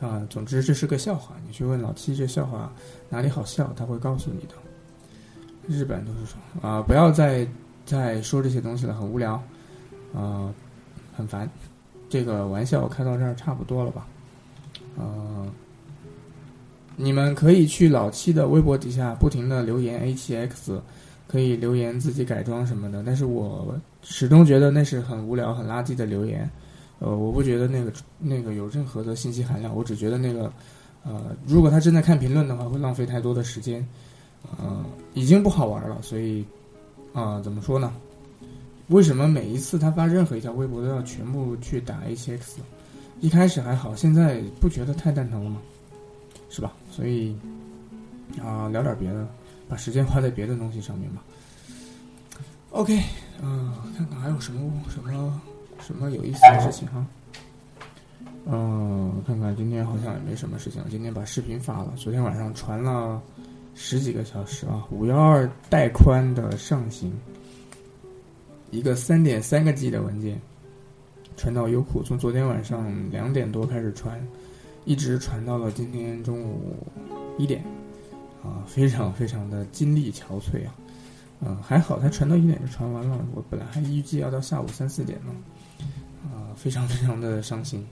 [0.00, 1.34] 啊，总之这是个笑话。
[1.46, 2.72] 你去问老七这笑话
[3.08, 4.54] 哪里好笑，他会告诉你的。
[5.66, 7.46] 日版都是说啊，不要再
[7.84, 9.42] 再说这些东西了，很无聊，
[10.14, 10.52] 啊，
[11.16, 11.48] 很烦。
[12.08, 14.06] 这个玩笑开到这儿差不多了吧？
[14.96, 15.46] 呃，
[16.96, 20.80] 你们可以去老七的微博底下不停的留言 A7X，
[21.26, 26.48] 可以留言自己改装什么的，但是我始终觉得那是很无聊、很垃圾的留言。
[26.98, 30.52] 呃，我不觉得那个那个有任何的信息含量，我只觉得那个，
[31.04, 33.86] 呃，如果他真的看评论的话，会浪费太多的时间。
[34.56, 36.44] 呃，已经不好玩了，所以，
[37.12, 37.92] 啊，怎么说呢？
[38.88, 42.56] 为什么每一次他发任何一条微博都要全部去打 A7X？
[43.20, 45.60] 一开始还好，现在不觉得太蛋疼了吗？
[46.48, 46.72] 是吧？
[46.90, 47.36] 所以
[48.42, 49.28] 啊，聊点别的，
[49.68, 51.22] 把时间花在别的东西上面吧。
[52.70, 52.98] OK，
[53.42, 55.40] 嗯，看看还有什么什么
[55.80, 57.06] 什么有意思的事情哈。
[58.46, 63.20] 嗯，看看今天好像也没什么事情，今天把视频发了，昨天晚上传了
[63.74, 67.12] 十几个小时啊，五幺二带宽的上行。
[68.70, 70.38] 一个三点三个 G 的文件
[71.36, 74.20] 传到优酷，从昨天晚上两点多开始传，
[74.84, 76.76] 一直传到了今天中午
[77.38, 77.64] 一点，
[78.42, 80.74] 啊，非常非常的精力憔悴啊，
[81.40, 85.32] 嗯，还好它传到一点就传完了，我本来还预计要到下午三四点呢，
[86.24, 87.86] 啊，非常非常的伤心。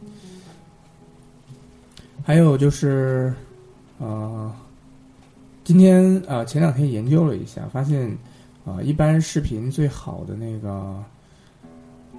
[2.23, 3.33] 还有就是，
[3.99, 4.55] 呃，
[5.65, 8.15] 今天啊，前两天研究了一下，发现。
[8.66, 11.00] 啊，一般视频最好的那个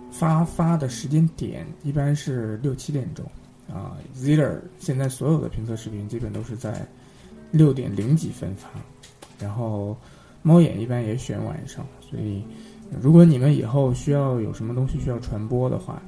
[0.10, 3.25] 发发的时间点一般是六七点钟
[3.67, 3.97] 啊。
[4.15, 6.88] Ziller 现在所有的评测视频基本都是在
[7.51, 8.69] 六点零几分发，
[9.38, 9.97] 然后
[10.41, 11.86] 猫眼一般也选晚上。
[11.99, 12.41] 所以，
[13.01, 16.01] 如果你们以后需要有什么东西需要传播的话，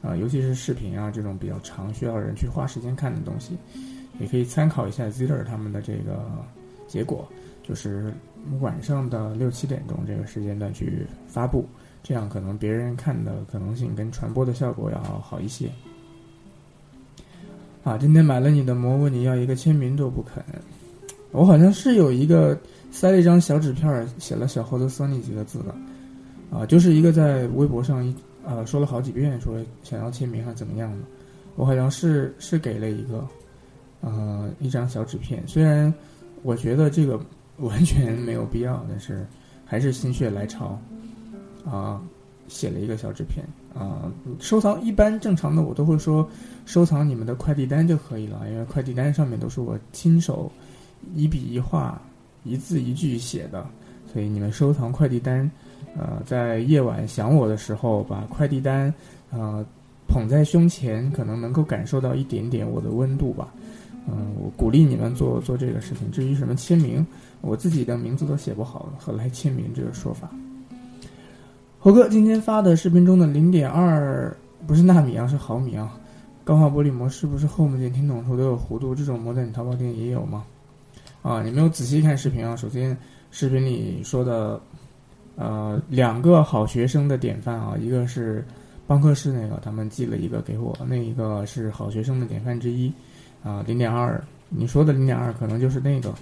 [0.00, 3.58] 啊，尤其是视频啊这种比较长需要人去花时间看的东西，
[4.18, 6.24] 也可以参考一下 Ziller 他们的这个
[6.88, 7.28] 结果，
[7.62, 8.10] 就是。
[8.60, 11.64] 晚上的六七点钟这个时间段去发布，
[12.02, 15.70] 这样可能别人看的可能性跟传播的效果要好一些。
[17.84, 20.42] 啊，今天买了你的膜，问你要一个签名都不肯。
[21.30, 22.58] 我好像是有一个
[22.90, 25.74] 塞了一张小纸片，写了“小猴子 Sony” 几个字的，
[26.56, 30.98] 啊，就是一个在微博上一啊说了好几遍说想要签名啊怎么样的，
[31.56, 33.26] 我好像是是给了一个，
[34.00, 35.42] 呃，一张小纸片。
[35.46, 35.92] 虽然
[36.42, 37.20] 我觉得这个。
[37.58, 39.26] 完全没有必要，但是
[39.64, 40.78] 还是心血来潮，
[41.64, 42.00] 啊，
[42.48, 44.10] 写了一个小纸片啊，
[44.40, 46.28] 收藏一般正常的我都会说
[46.66, 50.50] 收藏你们的快递单就可以了，因为快递单上面都是我亲手
[51.14, 52.00] 一笔一画、
[52.44, 53.64] 一字一句写的，
[54.12, 55.48] 所以你们收藏快递单，
[55.96, 58.92] 呃，在夜晚想我的时候，把快递单
[59.30, 59.64] 啊
[60.08, 63.52] 捧在胸前，可能能够感受到一点点我的温度吧。
[64.06, 66.10] 嗯，我鼓励你们做做这个事情。
[66.10, 67.06] 至于什么签名，
[67.42, 70.30] 我自己的名字都写不好，何来签名这个说法？
[71.78, 74.34] 猴哥今天发的视频中的零点二
[74.66, 75.98] 不是纳米啊，是毫米啊。
[76.44, 78.94] 钢化玻璃膜是不是 Home 键、听筒处都有弧度？
[78.94, 80.44] 这种膜在你淘宝店也有吗？
[81.22, 82.56] 啊，你没有仔细看视频啊。
[82.56, 82.96] 首先，
[83.30, 84.60] 视频里说的，
[85.36, 88.44] 呃，两个好学生的典范啊，一个是
[88.88, 92.92] 邦克士那个，他们寄了一个给我，那一个是好学生的典范之一
[93.44, 94.22] 啊，零点二。
[94.48, 96.12] 你说的零点二可能就是那个，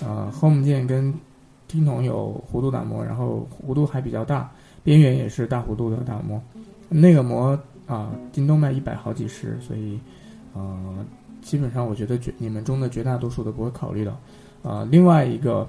[0.00, 1.12] 呃，Home 键跟
[1.68, 4.50] 听筒有弧度打磨，然后弧度还比较大，
[4.82, 6.40] 边缘也是大弧度的打磨，
[6.88, 7.58] 那个膜。
[7.84, 9.98] 啊，京东卖一百好几十，所以，
[10.54, 11.04] 呃，
[11.42, 14.16] 基本上我觉得绝你们中的绝大多数都不会考虑的。
[14.62, 15.68] 啊，另外一个，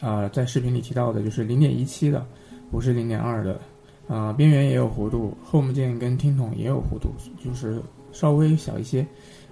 [0.00, 2.24] 啊，在视频里提到的就是零点一七的，
[2.70, 3.58] 不是零点二的，
[4.06, 7.10] 啊，边缘也有弧度，Home 键跟听筒也有弧度，
[7.42, 7.80] 就是
[8.12, 9.00] 稍微小一些，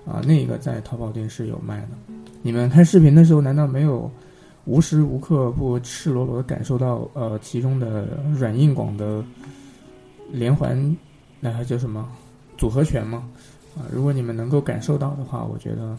[0.07, 1.89] 啊，那个在淘宝店是有卖的。
[2.43, 4.11] 你们看视频的时候，难道没有
[4.65, 9.23] 无时无刻不赤裸裸的感受到呃其中的软硬广的
[10.31, 10.97] 连环？
[11.39, 12.09] 那还叫什么
[12.57, 13.29] 组合拳吗？
[13.77, 15.97] 啊，如果你们能够感受到的话，我觉得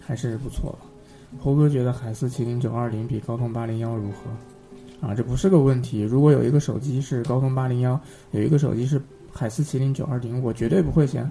[0.00, 1.38] 还是不错的。
[1.38, 5.06] 猴哥觉得海思麒麟九二零比高通八零幺如何？
[5.06, 6.00] 啊，这不是个问题。
[6.02, 7.98] 如果有一个手机是高通八零幺，
[8.30, 9.00] 有一个手机是
[9.32, 11.28] 海思麒麟九二零，我绝对不会选，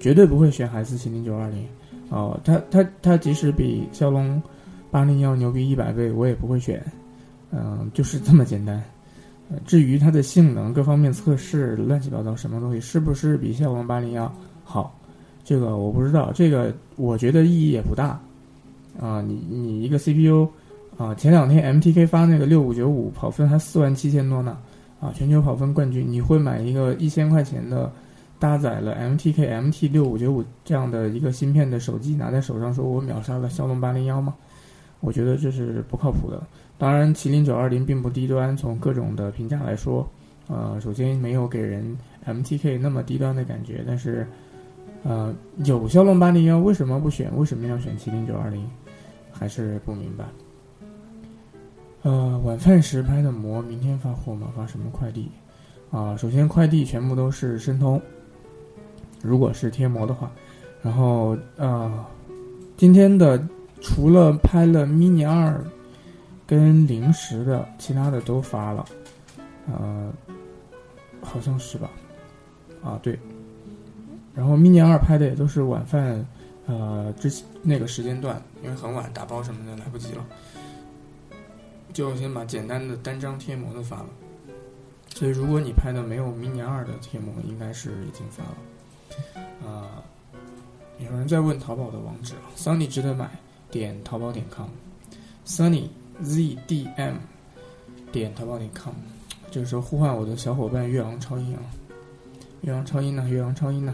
[0.00, 1.66] 绝对不会选海思麒麟九二零。
[2.12, 4.40] 哦，它它它即使比骁龙
[4.90, 6.84] 八零幺牛逼一百倍，我也不会选。
[7.50, 8.82] 嗯，就是这么简单。
[9.64, 14.30] 至于它的性能各方面测试乱七八糟什么东西是不是比骁龙八零幺
[14.62, 14.94] 好，
[15.42, 18.20] 这个我不知道，这个我觉得意义也不大。
[19.00, 20.46] 啊，你你一个 CPU，
[20.98, 24.58] 啊，前两天 MTK 发那个六五九五跑分还四万七千多呢，
[25.00, 27.90] 啊，全球跑分冠军，你会买一个一千块钱的
[28.42, 34.34] 搭载了 MTK MT 六五九五这样的一个芯片的手机拿在手上说我秒杀了骁龙八零幺吗？
[34.98, 36.42] 我觉得这是不靠谱的。
[36.76, 40.04] 当然，麒麟九二零并不低端，从各种的评价来说，
[40.48, 44.26] 呃，首先没有给人 MTK 那么低端的感觉，但是，
[45.04, 45.32] 呃，
[45.64, 47.30] 有骁龙八零幺，为什么不选？
[47.36, 48.68] 为什么要选麒麟九二零？
[49.30, 50.24] 还是不明白。
[52.02, 54.48] 呃，晚饭时拍的膜，明天发货吗？
[54.56, 55.30] 发什么快递？
[55.92, 58.02] 啊，首先快递全部都是申通，
[59.22, 60.30] 如果是贴膜的话，
[60.82, 62.04] 然后呃，
[62.76, 63.42] 今天的
[63.80, 65.58] 除了拍了 mini 二。
[66.44, 68.84] 跟零食的，其他的都发了，
[69.68, 70.12] 呃，
[71.22, 71.88] 好像是吧，
[72.82, 73.18] 啊对，
[74.34, 76.26] 然后 mini 二拍的也都是晚饭，
[76.66, 80.26] 呃，之前那个时间段，因为很晚打包什么的来不及了，
[81.94, 84.08] 就先把简单的单张贴膜的发了，
[85.14, 88.56] 所以如果你拍的没有 mini 二的贴膜，应该是已经发了，
[89.64, 90.02] 啊，
[90.98, 93.28] 有人在问淘宝的网址，Sunny 值得买，
[93.70, 95.88] 点淘宝点 com，Sunny。
[96.22, 97.14] zdm
[98.12, 98.92] 点淘宝点 com，
[99.50, 101.62] 这个时候呼唤我的小伙伴岳阳超音啊，
[102.60, 103.26] 岳阳超音呢？
[103.28, 103.92] 岳阳超音呢？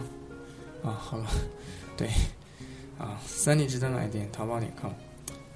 [0.82, 1.26] 啊，好了，
[1.96, 2.08] 对，
[2.98, 4.90] 啊，三 D 值得买点淘宝点 com，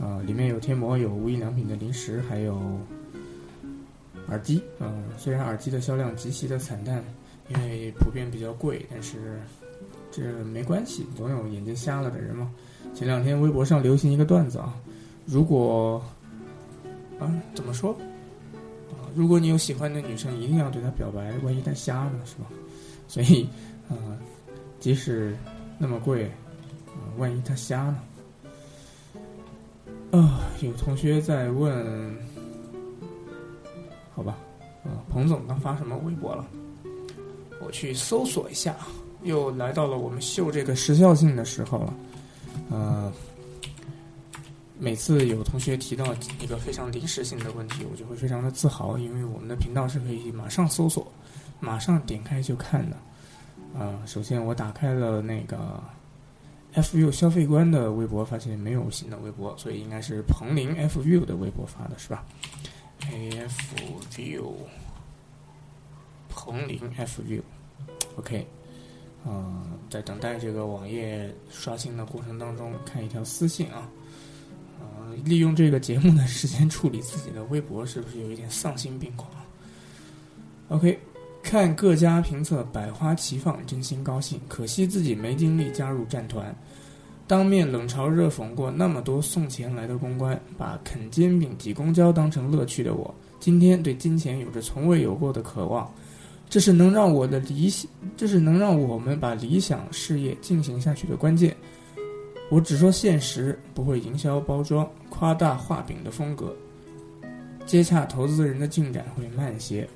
[0.02, 2.58] 啊，里面有贴膜，有无印良品的零食，还有
[4.28, 4.62] 耳机。
[4.78, 7.04] 嗯，虽然耳机的销量极其的惨淡，
[7.48, 9.40] 因为普遍比较贵，但是
[10.10, 12.50] 这没关系，总有眼睛瞎了的人嘛。
[12.94, 14.74] 前两天微博上流行一个段子啊，
[15.26, 16.02] 如果
[17.18, 17.92] 啊，怎么说？
[18.90, 22.46] 啊，如果你有喜欢的女生，一定要对她表白，万一她瞎呢，是吧？
[23.08, 23.48] 所以，
[23.88, 23.96] 啊，
[24.78, 25.36] 即使
[25.78, 26.30] 那么贵，
[27.16, 28.00] 万一她瞎呢？
[30.12, 32.16] 啊，有同学在问，
[34.14, 34.36] 好吧，
[34.84, 36.46] 啊，彭总刚发什么微博了？
[37.64, 38.76] 我去搜索一下，
[39.22, 41.94] 又来到了我们秀这个时效性的时候了，
[42.70, 43.12] 呃。
[44.78, 46.04] 每次有同学提到
[46.40, 51.06] 一个非常临时性的问题，我就会非常的自豪，因为我们的频道是可以马上搜索、
[51.60, 52.96] 马上点开就看的。
[53.78, 55.80] 啊，首先我打开了那个
[56.74, 62.24] FU 消费观的微博，发现没有新的微博，所以应该是彭林 FU 的微博发的是吧
[63.02, 64.52] ？FU
[66.28, 67.40] 彭林 FU
[68.16, 68.46] OK，
[69.26, 73.88] 嗯，在等待这个网页刷新的过程当中，看一条私信啊。
[75.24, 79.30] 利用这个节目的时间处理自己的微博，是不是有一点丧心病狂
[80.68, 80.98] ？OK，
[81.42, 84.40] 看各家评测百花齐放，真心高兴。
[84.48, 86.56] 可惜自己没精力加入战团，
[87.26, 95.92] 当面冷嘲热讽过那么多送钱来的公关，把啃煎饼挤公交当成乐趣的我，今天对金钱有着从未有过的渴望。
[96.52, 101.56] 这是能让我的理想，这是能让我们把理想事业进行下去的关键。
[102.50, 106.54] 我只说现实，不会营销包装、夸大画饼的风格。
[107.64, 109.88] 接洽投资人的进展会慢一些，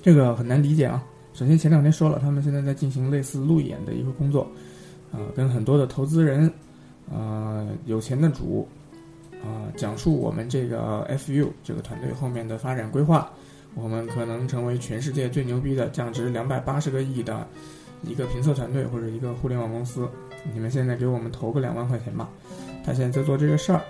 [0.00, 1.04] 这个很难理解啊。
[1.32, 4.46] 首先前两天说了，他们现在在进行类似路演的一个工作，
[5.10, 6.48] 啊，跟很多的投资人，
[7.12, 8.68] 啊，有钱的主，
[9.42, 13.28] 啊，讲述我们这个 FU 这个团队后面的发展规划，
[13.74, 17.46] 我们可能成为全世界最牛逼的价值两百八十个亿的
[18.02, 20.08] 一个评测团队或者一个互联网公司，
[20.52, 22.28] 你们现在给我们投个两万块钱吧。
[22.84, 23.80] 他现在在做这个事儿。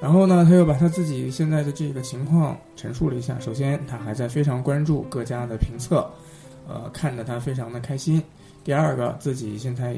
[0.00, 3.36] 然后呢，他又把他自己现在的这个情况陈述了一下。
[3.40, 6.08] 首先，他还在非常关注各家的评测，
[6.68, 8.22] 呃，看得他非常的开心。
[8.62, 9.96] 第二个，自己现在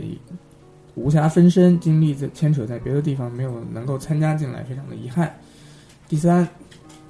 [0.95, 5.39] 无暇分身，精力在牵扯在别的地方，没有能够参加进来，非常的遗憾。
[6.09, 6.49] 第三，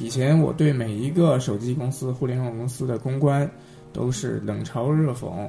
[0.01, 3.49] 以前我对每一个手机公司、互联网公司的公关
[3.93, 5.49] 都是冷嘲热讽，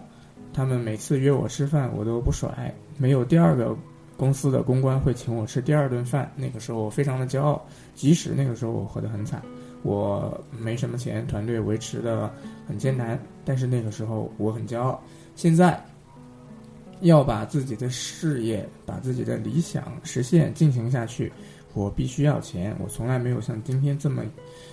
[0.54, 3.76] 他们每次约我吃饭，我都不甩，没有第二个。
[4.18, 7.60] 公司的公关会请我吃第二顿饭，那个时候我非常的骄傲，
[7.96, 9.42] 即使那个时候我活得很惨，
[9.82, 12.32] 我没什么钱，团队维持的
[12.68, 15.02] 很艰难，但是那个时候我很骄傲。
[15.36, 15.84] 现在
[17.00, 21.34] 要把自己的事业、把自己的理想实现进行下去，
[21.74, 22.76] 我必须要钱。
[22.80, 24.24] 我从来没有像今天这么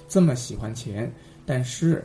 [0.08, 1.12] 这么喜欢钱，
[1.44, 2.04] 但是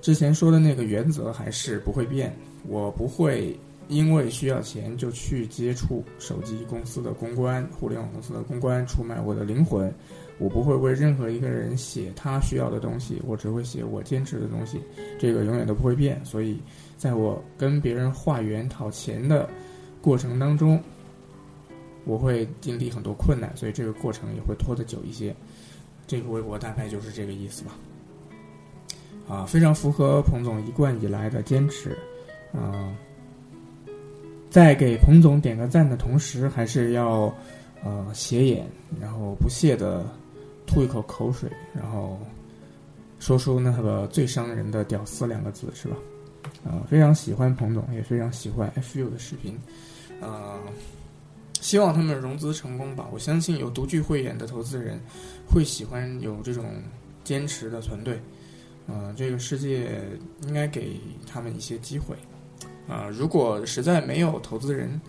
[0.00, 2.34] 之前说的那个原则还是不会变，
[2.66, 3.58] 我不会。
[3.88, 9.92] 因为需要钱，就去接触手机公司的公关、互联网公司的公关，出卖我的灵魂。
[10.38, 14.80] 我不会为任何一个人写他需要的东西，我只会写我坚持的东西，
[15.18, 16.24] 这个永远都不会变。
[16.24, 16.58] 所以，
[16.96, 19.46] 在我跟别人化缘讨钱的
[20.00, 20.80] 过程当中，
[22.04, 25.34] 我会经历很多困难，所以这个过程也会拖得久一些。
[26.06, 27.72] 这个微博大概就是这个意思吧。
[29.28, 31.96] 啊，非常符合彭总一贯以来的坚持，
[32.52, 32.92] 啊。
[34.50, 37.32] 在给彭总点个赞的同时，还是要，
[37.82, 38.66] 呃，斜眼，
[39.00, 40.04] 然后不屑的
[40.66, 42.18] 吐一口口水，然后
[43.18, 45.96] 说出那个最伤人的“屌丝”两个字，是吧？
[46.66, 49.58] 啊，非常喜欢彭总，也非常喜欢 FU 的视频，
[50.20, 50.60] 啊，
[51.62, 53.08] 希望他们融资成功吧。
[53.12, 55.00] 我相信有独具慧眼的投资人
[55.48, 56.64] 会喜欢有这种
[57.22, 58.20] 坚持的团队，
[58.88, 60.02] 啊，这个世界
[60.42, 62.16] 应该给他们一些机会。
[62.88, 65.00] 啊，如果实在没有投资人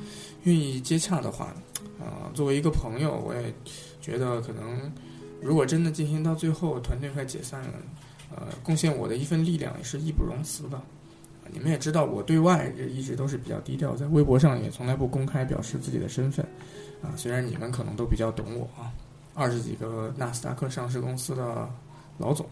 [0.43, 1.55] 愿意接洽的话，
[1.99, 3.51] 啊，作为一个朋友，我也
[3.99, 4.93] 觉得可能，
[5.41, 7.73] 如果真的进行到最后，团队快解散了，
[8.35, 10.79] 呃，贡献我的一份力量也是义不容辞的。
[11.51, 16.45] 你们也知道，我对外一直都是比较低调，在微博上也从来不公开表示自己的身份。
[17.01, 18.91] 啊，虽然你们可能都比较懂我啊，
[19.33, 21.69] 二十几个纳斯达克上市公司的
[22.17, 22.47] 老总、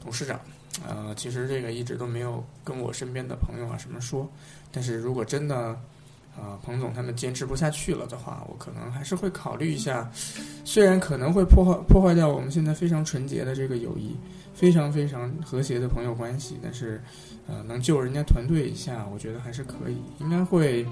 [0.00, 0.40] 董事长。
[0.88, 4.26] 呃，其实这个一直都没有跟我身边的朋友啊什么说，
[4.72, 5.78] 但是如果真的，
[6.36, 10.10] 啊，彭总他们坚持不下去了的话，我可能还是会考虑一下，
[10.64, 14.16] 虽然可能会破坏破坏掉我们现在非常纯洁的这个友谊，
[14.54, 17.02] 非常非常和谐的朋友关系，但是，
[17.46, 20.86] 呃，能救人家团队一下，我觉得还是可以，应该会，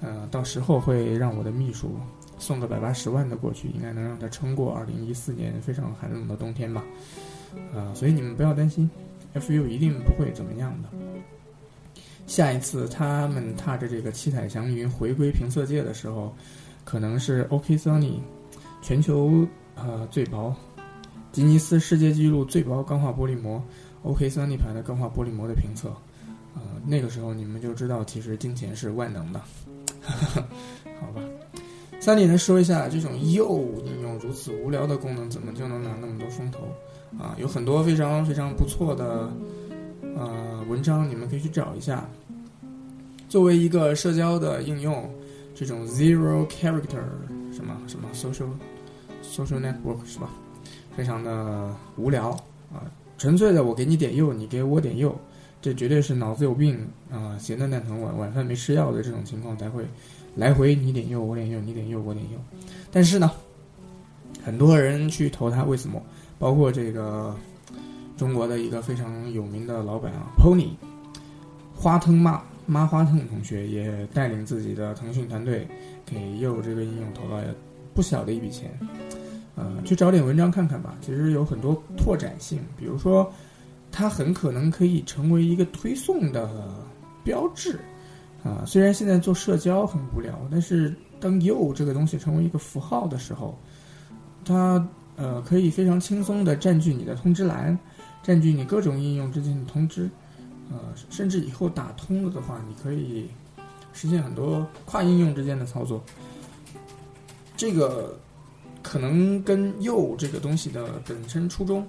[0.00, 1.98] 呃，到时候会让我的秘书
[2.38, 6.84] 送个百八十万的过去，应该能让他撑过二零一四年非常寒冷的冬天吧。
[7.74, 8.88] 啊，所以你们不要担心
[9.34, 10.88] ，FU 一定不会怎么样的。
[12.26, 16.34] 下一次他们踏着这个七彩祥云回归评测界的时候，
[16.84, 18.20] 可能是 OK Sony
[18.80, 20.54] 全球呃最薄、
[21.30, 23.62] 吉尼斯世界纪录最薄钢化玻璃膜
[24.02, 25.88] OK Sony 牌的钢化玻璃膜的评测。
[26.54, 29.40] 呃，那个时候你们就知道，其实金钱是万能的。
[31.00, 31.22] 好吧，
[32.00, 36.60] 三里来说一下这种又应用如此无聊的功能，怎么就能拿那么多风投？
[37.18, 39.30] 啊，有很多非常非常不错的
[40.16, 42.08] 呃文章，你们可以去找一下。
[43.28, 45.08] 作为一个社交的应用，
[45.54, 47.02] 这种 zero character
[47.50, 48.48] 什么什么 social
[49.22, 50.28] social network 是吧？
[50.94, 52.30] 非常的无聊
[52.72, 52.84] 啊，
[53.16, 55.18] 纯粹的我给你点右，你给我点右，
[55.62, 59.86] 这绝对是脑子有病啊，闲的蛋疼，晚晚饭没吃药的这种情况才会
[60.36, 62.38] 来回你点右我点右，你点右我点右。
[62.90, 63.30] 但是呢，
[64.44, 66.02] 很多人去投它，为什么？
[66.38, 67.34] 包括这个
[68.16, 70.70] 中国的一个非常有名的老板啊，Pony
[71.74, 75.66] 花腾妈妈花腾同学也带领自己的腾讯团队
[76.06, 77.42] 给又这个应用投了
[77.94, 78.70] 不小的一笔钱。
[79.56, 83.30] 呃，去找点文章看看吧，其实有很多拓展性，比如说
[83.90, 86.48] 它很可能可以成为一个推送的
[87.24, 87.78] 标志
[88.44, 88.62] 啊。
[88.66, 93.58] 虽然现在做社交很无聊，但是当 You 这个东西成为一个符号的时候，
[94.44, 94.86] 它。
[95.14, 97.78] 呃，可以非常轻松的占据你的通知栏，
[98.22, 100.08] 占据你各种应用之间的通知，
[100.70, 100.78] 呃，
[101.10, 103.28] 甚至以后打通了的话，你可以
[103.92, 106.02] 实现很多跨应用之间的操作。
[107.56, 108.18] 这个
[108.82, 111.86] 可能跟右这个东西的本身初衷，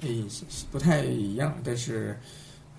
[0.00, 0.24] 诶，
[0.70, 2.18] 不太一样，但是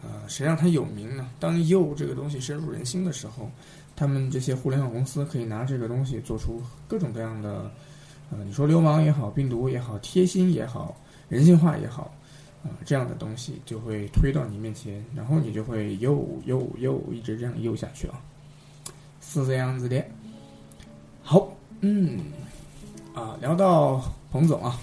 [0.04, 1.30] 呃，谁让它有名呢？
[1.40, 3.50] 当 “you” 这个东西深入人心的时候，
[3.96, 7.72] 他们这些互联网公司可以拿这个东西做出各种各样的，
[8.32, 10.96] 呃，你说流氓也好，病毒也好，贴心也好，
[11.28, 12.14] 人性化也好，
[12.64, 18.22] 啊，这样的东西就会推到你面前，然后你就会又又又一直这样又下去啊，
[19.22, 20.04] 是这样子的。
[21.22, 22.20] 好，嗯，
[23.14, 24.02] 啊，聊到
[24.32, 24.80] 彭总啊。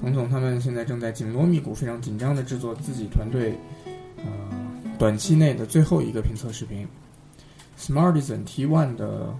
[0.00, 3.56] 彭总他们现在正在紧锣密鼓、非常紧张的制作自己团队，
[4.18, 4.24] 呃，
[4.98, 6.86] 短期内的最后一个评测视频
[7.78, 9.34] ，Smartisan T1 的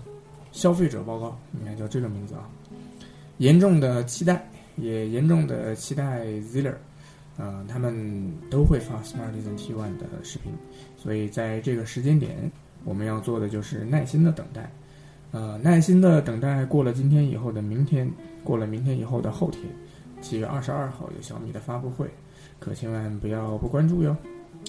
[0.52, 2.48] 消费者报告，应该叫这个名字啊。
[3.38, 6.76] 严重的期待，也严重的期待 Ziller，
[7.37, 10.53] 呃，他们都会发 Smartisan T1 的视频，
[10.97, 12.51] 所以在这个时间点，
[12.85, 14.70] 我们要做的就是耐心的等待，
[15.32, 18.11] 呃，耐心的等待过了今天以后的明天，
[18.45, 19.62] 过了明天以后的后天。
[20.20, 22.09] 七月二十二号有小米的发布会，
[22.59, 24.16] 可千万不要不关注哟。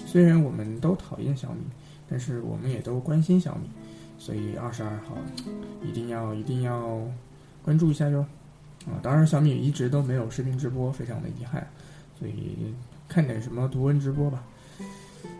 [0.05, 1.61] 虽然我们都讨厌小米，
[2.09, 3.69] 但是我们也都关心小米，
[4.17, 5.15] 所以二十二号
[5.81, 6.99] 一定要一定要
[7.63, 8.25] 关注一下哟。
[8.85, 11.65] 啊，当然小米一直都没有视频直播，非常的遗憾，
[12.19, 12.73] 所以
[13.07, 14.43] 看点什么图文直播吧。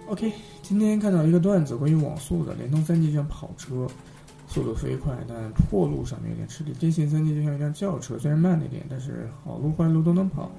[0.08, 3.88] OK，今天看到一个段子，关于网速的，联通三 G 就像跑车。
[4.48, 6.72] 速度飞快，但破路上面有点吃力。
[6.74, 10.52] 电信三 G 就像一辆轿车，虽然慢了一点，但是好路坏路都能跑。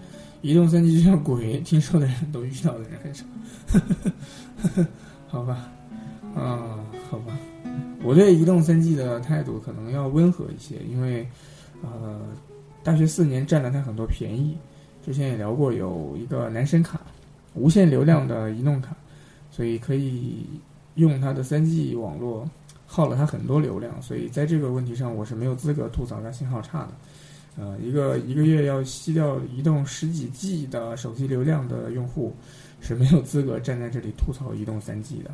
[0.43, 3.25] 移动三 G 就像鬼，听说的人都遇到的人很少。
[5.29, 5.71] 好吧，
[6.35, 7.39] 啊，好吧，
[8.03, 11.27] 我对移动三 G 的态度可能要温和一些，因为
[11.81, 12.21] 呃，
[12.83, 14.59] 大学四年占了它很多便宜。
[15.07, 17.01] 之前也聊过，有一个男神卡，
[17.55, 18.95] 无限流量的移动卡，
[19.51, 20.45] 所以可以
[20.97, 22.47] 用它的三 G 网络。
[22.89, 26.93] 耗了它很多流量，所以在这个问题上我是没有资格吐槽它信号差的。
[27.59, 32.33] 呃，一个一个月要吸掉移动十几 G 的手机流量的用户
[32.81, 35.33] 是没有资格站在这里吐槽移动三 G 的。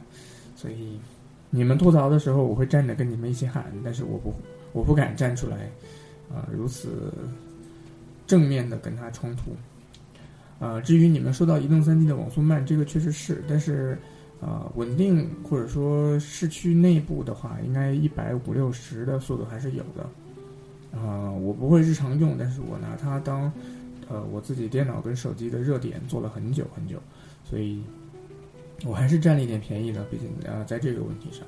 [0.56, 0.98] 所以
[1.50, 4.32] 你们吐槽的时候，我会站着跟你们一起喊，但是我不
[4.72, 5.70] 我不敢站出来
[6.34, 7.12] 啊，如此
[8.32, 9.54] 正面的跟他冲突。
[10.64, 13.98] 啊，至于你们说到移动三 G 的网速慢，这个确实是，但是。
[14.44, 20.02] 啊，稳定或者说市区内部的话，应该一百五六十的速度还是有的。
[20.98, 23.42] 啊，我不会日常用，但是我拿它当，
[24.08, 27.00] 呃，我自己电脑跟手机的热点做了很久很久，
[27.44, 27.84] 所以
[28.84, 30.02] 我还是占了一点便宜的。
[30.10, 31.46] 毕竟啊，在这个问题上，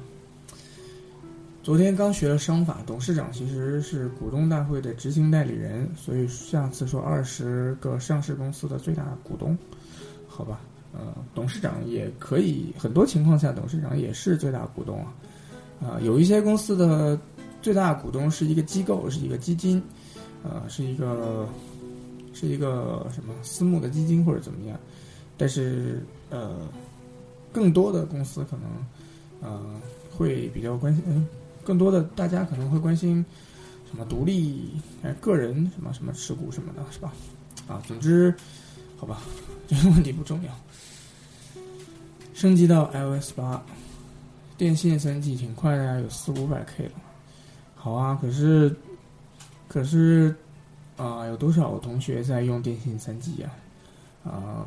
[1.64, 9.56] 昨天刚学了商法，董事长其实是股东大会的执行代理人，所以下次说二十个上市公司的最大股东，
[10.28, 10.60] 好吧。
[10.92, 11.00] 呃，
[11.34, 15.14] 董事长也可以，很多情况下董事长也是最大股东啊。
[15.80, 17.18] 啊，有一些公司的
[17.62, 19.82] 最大股东是一个机构，是一个基金，
[20.42, 21.48] 呃，是一个
[22.34, 24.78] 是一个什么私募的基金或者怎么样。
[25.38, 26.58] 但是呃，
[27.50, 28.70] 更多的公司可能
[29.40, 29.80] 呃
[30.14, 31.26] 会比较关心，嗯，
[31.64, 33.24] 更多的大家可能会关心
[33.90, 34.70] 什么独立
[35.02, 37.12] 哎个人什么什么持股什么的，是吧？
[37.66, 38.34] 啊，总之，
[38.96, 39.22] 好吧，
[39.66, 40.50] 这个问题不重要。
[42.34, 43.62] 升级到 iOS 八，
[44.58, 46.92] 电信三 G 挺快的呀，有四五百 K 了。
[47.74, 48.74] 好啊，可是，
[49.68, 50.34] 可是，
[50.96, 53.50] 啊，有多少同学在用电信三 G 呀？
[54.24, 54.66] 啊，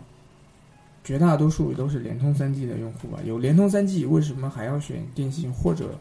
[1.04, 3.20] 绝大多数都是联通三 G 的用户吧？
[3.26, 6.00] 有联通三 G，为什么还要选电信或者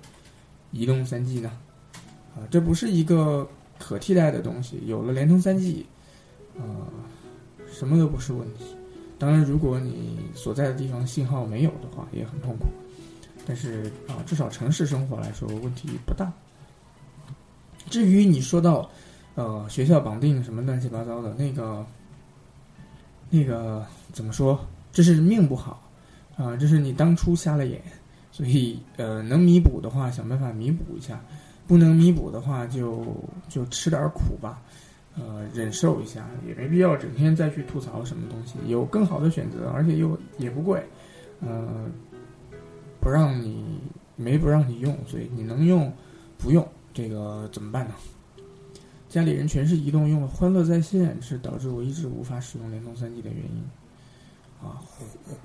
[0.72, 1.50] 移动三 G 呢？
[2.34, 3.48] 啊，这不是一个
[3.78, 4.82] 可替代的东西。
[4.86, 5.86] 有了联通三 G，
[6.58, 6.62] 啊，
[7.72, 8.64] 什么都不是问题。
[9.18, 12.66] 当然，如果你所在的地方信号没有的话，也很痛苦。
[13.46, 16.30] 但是啊，至少城市生活来说问题不大。
[17.88, 18.90] 至于你说到，
[19.36, 21.86] 呃，学校绑定什么乱七八糟的那个，
[23.30, 24.58] 那个怎么说？
[24.92, 25.88] 这是命不好
[26.36, 27.80] 啊，这是你当初瞎了眼。
[28.36, 31.16] 所以呃，能弥补的话，想办法弥补一下；
[31.66, 33.02] 不能弥补的话，就
[33.48, 34.60] 就吃点苦吧。
[35.14, 40.84] 呃，忍受一下也没必要整天再去吐槽什么东西，有更好的选择，而且又也不贵，
[41.40, 41.86] 呃，
[43.00, 43.80] 不让你
[44.16, 45.90] 没不让你用，所以你能用
[46.36, 47.94] 不用这个怎么办呢？
[49.08, 53.64] 家里人全是移动，用了欢乐在线是导致我一直无法使用联通三 G 的原因。
[54.62, 54.84] 啊，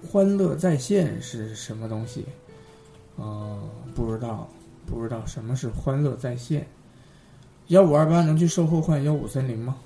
[0.06, 2.26] 欢乐在线是什么东西？
[3.18, 3.60] 呃，
[3.94, 4.48] 不知道，
[4.86, 6.66] 不知道什么是欢乐在线。
[7.68, 9.78] 幺五二八能去售后换幺五三零吗？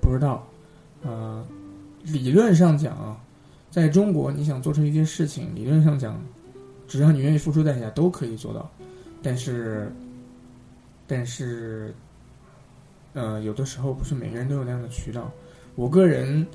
[0.00, 0.46] 不知道。
[1.02, 1.46] 呃，
[2.02, 3.18] 理论上讲啊，
[3.70, 6.20] 在中国你想做成一件事情，理论上讲，
[6.88, 8.70] 只要你愿意付出代价，都可以做到。
[9.22, 9.90] 但是，
[11.06, 11.94] 但是，
[13.14, 15.30] 呃，有的时候不是每个人都有那样的渠道。
[15.76, 16.46] 我个人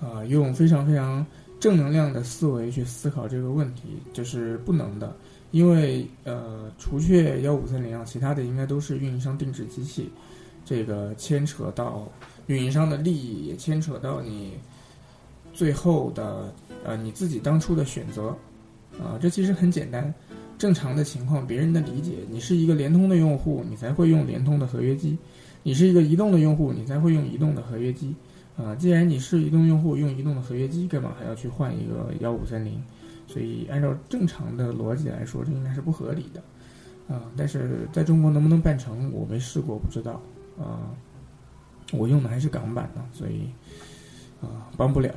[0.00, 1.24] 啊，用非常非常
[1.58, 5.14] 正能量的思维去思考这个问题，就是不能的。
[5.50, 10.10] 因为呃，除却幺五三零啊，其他的应该都是运营商定制机器，
[10.64, 12.06] 这个牵扯到
[12.46, 14.52] 运营商的利益，也牵扯到你
[15.54, 16.52] 最后的
[16.84, 18.28] 呃你自己当初的选择
[18.98, 19.18] 啊。
[19.20, 20.12] 这其实很简单，
[20.58, 25.16] 正常的情况，别人的理解，你是一个联通的用户，你才会用联通的合约机；
[25.62, 28.14] 你是一个移动的用户，你才会用移动的合约机。
[28.56, 32.82] 啊，既然你是移动用户，用移动的合约机，干嘛还要去换一个幺五三零？
[33.28, 36.42] 所以按照正常的逻辑来说，这应该是不合理的。
[37.14, 40.20] 啊，但是在中国能不能办成，我没试过，不知道。
[40.58, 40.90] 啊，
[41.92, 43.48] 我用的还是港版的，所以
[44.40, 45.14] 啊，帮不了。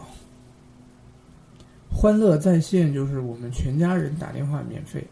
[1.90, 5.08] 欢乐在线就是我们全家人打电话免费。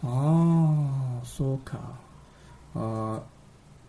[0.00, 1.78] 哦，苏卡，
[2.72, 3.22] 呃，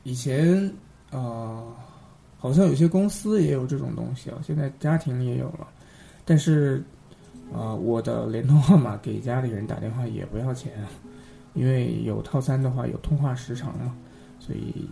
[0.03, 0.69] 以前
[1.11, 1.63] 啊。
[2.38, 5.67] 好像有些公司也有这种东西啊，现在家庭也有了，
[6.23, 6.84] 但是，
[7.55, 10.73] 啊，我的联通号码给家里人打电话也不要钱，
[11.53, 13.95] 因为有套餐的话有通话时长嘛，
[14.39, 14.87] 所以，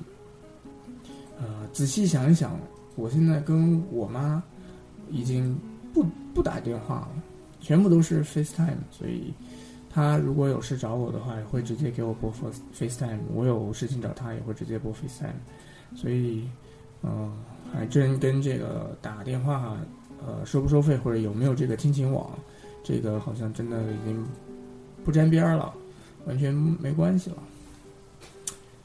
[1.38, 2.57] 呃，仔细想一想，
[2.95, 4.41] 我现在跟我妈
[5.09, 5.57] 已经
[5.93, 7.09] 不不打电话了，
[7.59, 9.34] 全部都是 FaceTime，所以
[9.89, 12.34] 她如果有事找我的话，会直接给我拨
[12.74, 16.47] FaceTime，我有事情找她也会直接拨 FaceTime，所以。
[17.05, 17.34] 嗯，
[17.74, 19.76] 还真跟这个打电话，
[20.26, 22.32] 呃，收不收费或者有没有这个亲情网，
[22.84, 24.24] 这个好像真的已经
[25.04, 25.74] 不沾边儿了，
[26.26, 27.38] 完全没关系了。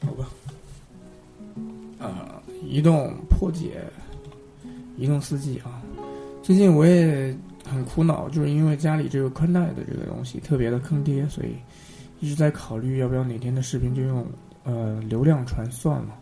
[0.01, 0.29] 好吧，
[1.99, 3.83] 啊，移动破解，
[4.97, 5.81] 移动四 G 啊，
[6.41, 11.55] 最近我也很苦恼，就是因为家里这个宽带的这个东西特别的坑爹，所以
[12.21, 14.25] 一直在考虑要不要哪天的视频就用
[14.63, 16.17] 呃流量传算了。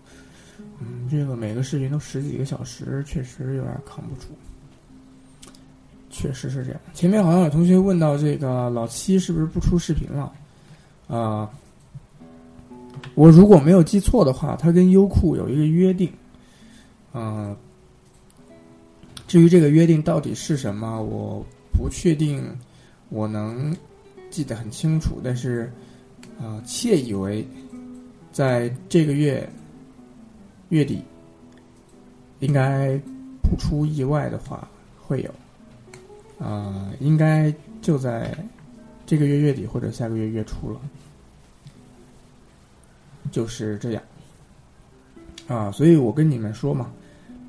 [0.80, 4.28] 嗯，这个每个视频都十几个小时，确实有点扛不住。
[6.10, 6.80] 确实是这样。
[6.94, 10.34] 前面好像有同学问到这个老七是不是不出视频了？
[11.08, 11.50] 啊，
[13.16, 16.12] 我如果没有记错的话，他跟优酷有一个约定。
[17.14, 17.56] 嗯，
[19.28, 22.44] 至于这个约定到底是什么，我不确定，
[23.10, 23.76] 我能
[24.30, 25.20] 记得很清楚。
[25.24, 25.72] 但是，
[26.40, 27.48] 啊，窃以为
[28.32, 29.48] 在这个月。
[30.70, 31.02] 月底，
[32.40, 33.00] 应该
[33.42, 34.68] 不出意外的话
[35.02, 35.34] 会有，
[36.40, 38.36] 啊，应该就在
[39.06, 40.80] 这个月月底或者下个月月初了，
[43.32, 44.04] 就是这样，
[45.48, 46.92] 啊，所以我跟你们说嘛，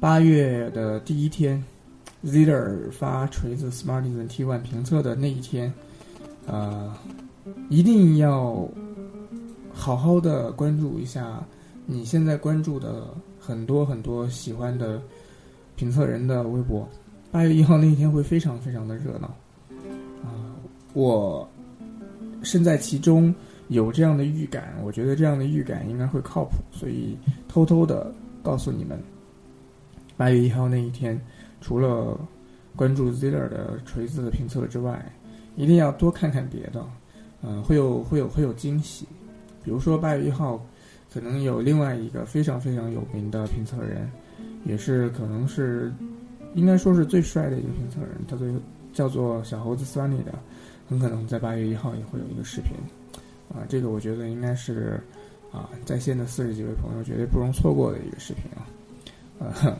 [0.00, 1.62] 八月的第一天
[2.24, 5.72] z e r 发锤子 Smartisan T1 评测的那一天，
[6.46, 6.98] 啊，
[7.68, 8.68] 一定要
[9.72, 11.44] 好好的关注一下。
[11.90, 13.08] 你现在关注的
[13.40, 15.00] 很多很多喜欢的
[15.74, 16.86] 评测人的微博，
[17.30, 19.28] 八月一号那一天会非常非常的热闹，
[20.24, 20.56] 啊，
[20.94, 21.48] 我
[22.42, 23.34] 身在其中，
[23.68, 27.16] 有这样的预感，我觉得这样的预感应该会靠谱，所以
[27.46, 28.12] 偷偷的
[28.42, 28.98] 告诉你们，
[30.16, 31.20] 八月一号那一天，
[31.60, 32.18] 除了
[32.74, 35.04] 关注 Ziller 的锤子的评测之外，
[35.56, 36.84] 一定要多看看别的，
[37.42, 39.06] 嗯，会有会有会有惊喜，
[39.62, 40.60] 比如说八月一号。
[41.10, 44.12] 可能有另外一个非常非常有名的评测人，
[44.66, 45.90] 也是可能是
[46.54, 48.46] 应该说是最帅的一个评测人，他做
[48.92, 50.32] 叫做小猴子 Sunny 的，
[50.88, 52.72] 很可能在八月一号也会有一个视频，
[53.48, 55.00] 啊，这个我觉得应该是
[55.52, 59.78] 啊在线的四十几位朋友绝对不容错过的一个视频啊，啊，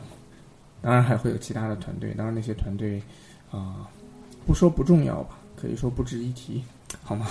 [0.81, 3.01] 当然还会有其他的团队，当然那些团队
[3.51, 3.89] 啊
[4.45, 6.63] 不说不重要吧，可以说不值一提，
[7.03, 7.25] 好吗？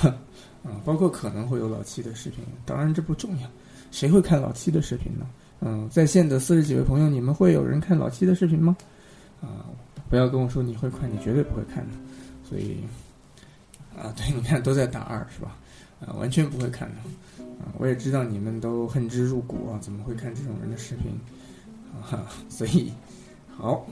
[0.64, 3.49] 啊，包括可能会有老七的视频，当然这不重要。
[3.91, 5.26] 谁会看老七的视频呢？
[5.61, 8.76] 嗯，在线的四十几位朋友，你们会有人看老七的视频吗？
[9.41, 9.66] 啊，
[10.09, 11.93] 不要跟我说你会看，你绝对不会看的。
[12.49, 12.78] 所以，
[13.97, 15.57] 啊， 对，你看都在打二是吧？
[16.01, 16.97] 啊，完全不会看的。
[17.45, 21.12] 啊，我也知道你们都恨之入骨啊，怎么会看这种人的视频？
[22.01, 22.93] 啊， 所以，
[23.57, 23.86] 好，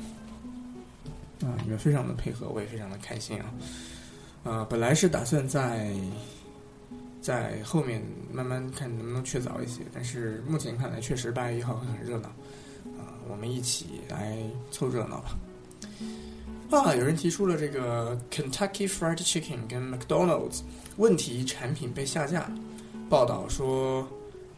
[1.43, 3.47] 啊，你们非常的配合，我也非常的开心啊。
[4.45, 5.93] 啊，本来是打算在。
[7.19, 8.01] 在后面
[8.33, 12.31] 慢慢看能不能确早一些，但是目前看来确实八月一号会很热闹，
[13.29, 14.39] 我们一起来
[14.71, 15.37] 凑热闹吧。
[16.71, 20.61] 啊，有人提出了这个 Kentucky Fried Chicken 跟 McDonald's
[20.97, 22.51] 问题产品被下架，
[23.09, 24.07] 报道说，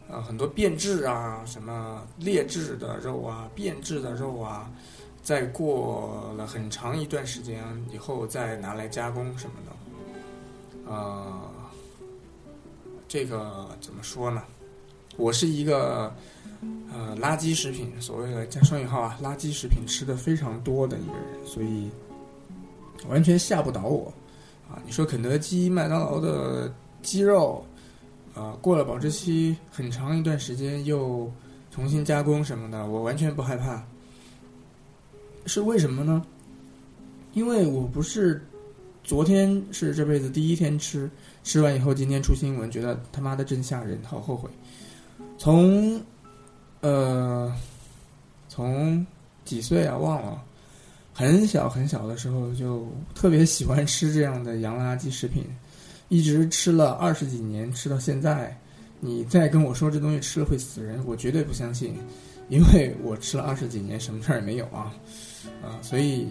[0.09, 4.71] 呃，很多变质啊，什么劣质的肉啊，变质的肉啊，
[5.21, 9.55] 再过了很长一段时间以后再拿来加工什么
[10.85, 11.41] 的，啊。
[13.07, 14.43] 这个怎么说呢？
[15.17, 16.13] 我是一个
[16.91, 21.89] 呃垃圾食品，所谓的加双引号啊，垃圾食品吃的非常多的一个人，所以
[23.07, 24.11] 完全吓不倒我
[24.69, 24.81] 啊！
[24.85, 27.65] 你说肯德基、麦当劳的鸡肉
[28.33, 31.31] 啊，过了保质期很长一段时间又
[31.71, 33.83] 重新加工什么的，我完全不害怕。
[35.45, 36.23] 是为什么呢？
[37.33, 38.45] 因为我不是
[39.03, 41.09] 昨天是这辈子第一天吃，
[41.43, 44.49] 吃完以后今天出新闻，觉得他妈的真吓人，好后悔。
[45.37, 46.01] 从
[46.81, 47.53] 呃
[48.47, 49.05] 从
[49.45, 50.41] 几岁啊忘了，
[51.13, 55.43] 很小很小的时候就特别喜欢吃这样的洋垃圾食品，
[56.07, 58.55] 一直吃了二十几年，吃到现在。
[59.01, 61.95] 你再跟我说这东西吃了会死人，我绝对不相信，
[62.49, 64.93] 因为我吃了二十几年，什么事儿也没有啊
[65.63, 65.79] 啊！
[65.81, 66.27] 所以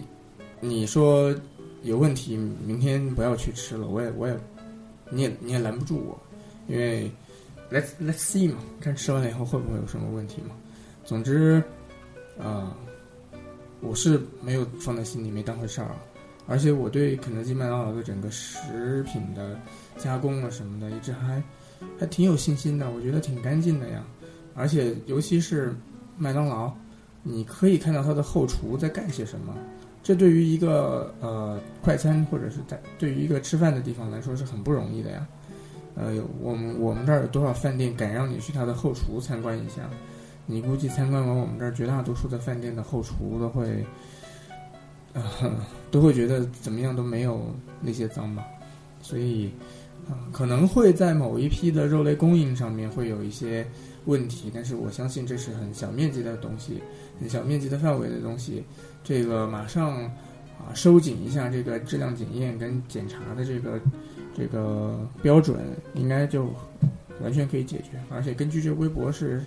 [0.59, 1.33] 你说
[1.81, 4.37] 有问题，明天不要去吃了，我也我也
[5.09, 6.19] 你也你也拦不住我，
[6.67, 7.11] 因为
[7.71, 10.55] let's let's see 嘛，看吃完了以后会不会有什么问题嘛？
[11.03, 11.63] 总之
[12.39, 12.75] 啊，
[13.81, 15.95] 我是没有放在心里，没当回事儿，
[16.47, 19.59] 而且我对肯德基、麦当劳的整个食品的
[19.97, 21.41] 加工啊什么的，一直还。
[21.97, 24.03] 还挺有信心的，我觉得挺干净的呀，
[24.53, 25.73] 而且尤其是
[26.17, 26.69] 麦当劳，
[27.23, 29.55] 你可以看到它的后厨在干些什么，
[30.03, 35.25] 这对于一个呃快餐或者是在对于一个吃饭的地方来说是很不容易的呀。
[35.99, 39.89] 呃，我们我们这儿有多少饭店敢让你去他的后厨参观一下？
[40.45, 43.85] 你估计参观完我们这儿绝大多数的饭店的后厨都会，
[45.13, 45.21] 呃，
[45.91, 48.43] 都会觉得怎么样都没有那些脏吧，
[48.99, 49.51] 所以
[50.09, 50.17] 啊。
[50.31, 53.67] 可能会在某一批的肉类供应上面会有一些
[54.05, 56.81] 问题，但是我相信这是很小面积的东西，
[57.19, 58.63] 很小面积的范围的东西。
[59.03, 60.01] 这个马上
[60.57, 63.79] 啊收紧一下这个质量检验跟检查的这个
[64.39, 65.59] 这个标准，
[65.93, 66.49] 应该就
[67.21, 67.99] 完全可以解决。
[68.09, 69.43] 而且根据这微博是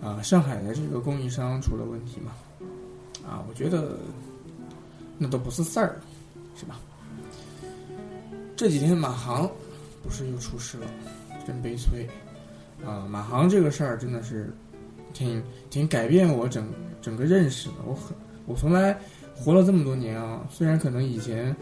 [0.00, 2.32] 啊上海的这个供应商出了问题嘛，
[3.28, 3.98] 啊我觉得
[5.18, 5.96] 那都不是事儿，
[6.54, 6.78] 是吧？
[8.54, 9.50] 这几天马航。
[10.04, 10.86] 不是又出事了，
[11.46, 12.06] 真悲催
[12.84, 13.08] 啊！
[13.08, 14.52] 马航这个事儿真的是
[15.14, 16.68] 挺挺改变我整
[17.00, 17.76] 整个认识的。
[17.86, 18.94] 我很我从来
[19.34, 21.56] 活了这么多年啊，虽然可能以前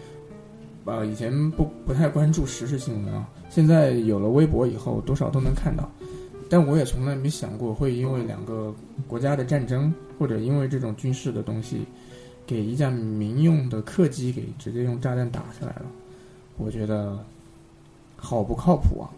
[0.85, 5.91] 啊以前不不太关注时事新闻啊，现在有了微博以后，多少都能看到。
[6.49, 8.75] 但我也从来没想过会因为两个
[9.07, 11.87] 国家的战争，或者因为这种军事的东西，
[12.47, 15.87] 给一架民用的客机给直接用炸弹打下来了。
[16.57, 17.19] 我觉得。
[18.25, 19.11] 好不靠谱啊！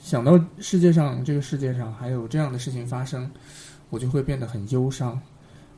[0.00, 3.30] 想到世界上这个世界上还有这样的事情发生，
[3.90, 5.20] 我就会变得很忧伤，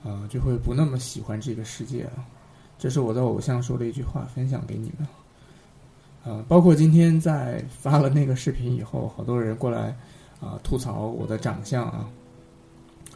[0.05, 2.24] 啊，就会不那么喜欢这个世界了。
[2.79, 5.07] 这是我的偶像说的一句话，分享给你们。
[6.24, 9.97] 呃，包括今天在发了那个视频以后，好多人过来
[10.41, 12.09] 啊吐槽我的长相啊，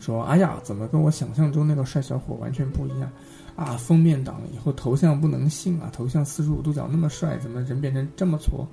[0.00, 3.10] 说：“哎呀，怎么跟我想象中那个帅小伙完全不一样
[3.54, 3.76] 啊？
[3.76, 8.66] 封面党以后头像不能信啊，头像四十五度角那么帅，怎么人变成这么挫？”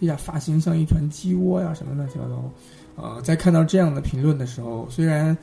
[0.00, 2.50] 哎呀，发型像一团鸡窝呀，什么乱七八糟。
[2.94, 5.36] 呃，在看到这样的评论的时候，虽然，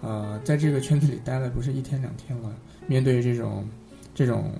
[0.00, 2.52] 呃，在这个圈子里待了不是一天两天了，
[2.86, 3.64] 面对这种，
[4.20, 4.52] 这种，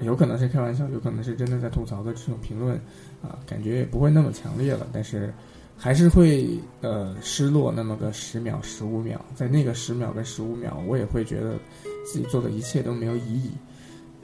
[0.00, 2.74] 有可能是开玩笑，有可能是真的在吐槽的这种评论，
[3.22, 5.30] 啊，感觉也不会那么强烈了，但是，
[5.76, 11.58] 还是会呃失落那么个十秒、十五秒，在那个十秒跟十五秒，我也会觉得
[12.10, 13.50] 自己做的一切都没有意义，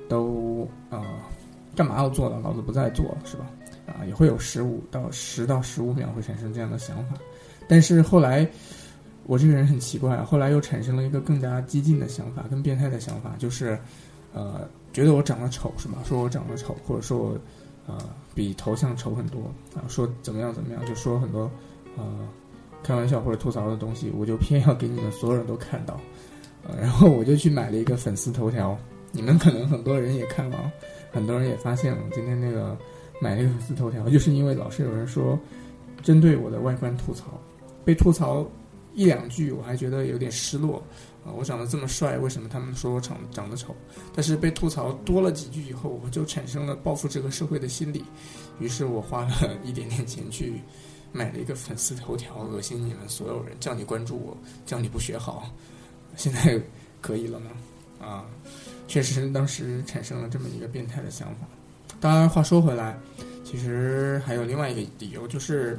[0.08, 1.04] 都啊，
[1.76, 2.40] 干嘛要做了？
[2.40, 3.44] 老子不再做了，是吧？
[3.84, 7.18] 啊，也会有十五到十到十五秒会产生这样的想法，
[7.68, 8.48] 但是后来
[9.24, 13.78] 我这个人很奇怪，后来又产生了一个更加激进的想法，更变态的想法，就是
[14.32, 15.98] 呃，觉得我长得丑是吗？
[16.04, 17.38] 说我长得丑，或者说我
[17.86, 17.98] 呃
[18.34, 21.50] 比头像丑很多啊，说怎么样怎么样，就说很多
[21.96, 22.28] 呃
[22.82, 26.00] 开玩笑或者吐槽的东西，我就偏要给你们所有人都看到，
[26.66, 28.78] 呃，然后我就去买了一个粉丝头条，
[29.12, 30.70] 你们可能很多人也看了，
[31.10, 32.76] 很多人也发现了今天那个。
[33.22, 35.38] 买那个粉丝头条，就是因为老是有人说
[36.02, 37.38] 针对我的外观吐槽，
[37.84, 38.48] 被吐槽
[38.94, 40.82] 一两句，我还觉得有点失落
[41.24, 41.32] 啊！
[41.32, 43.74] 我长得这么帅，为什么他们说我长长得丑？
[44.14, 48.04] 但是被吐槽多了几句以后，我就产生了报复这个社会的心理，
[48.58, 50.60] 于是我花了一点点钱去
[51.12, 55.50] 买了一个粉丝头条，恶心你们所有人，叫你关注我，叫你不学好，
[56.16, 56.60] 现在
[57.00, 57.50] 可以了吗？
[58.00, 58.24] 啊，
[58.88, 61.46] 确实当时产生了这么一个变态的想法。
[62.00, 62.98] 当然，话说回来，
[63.44, 65.78] 其实还有另外一个理由，就是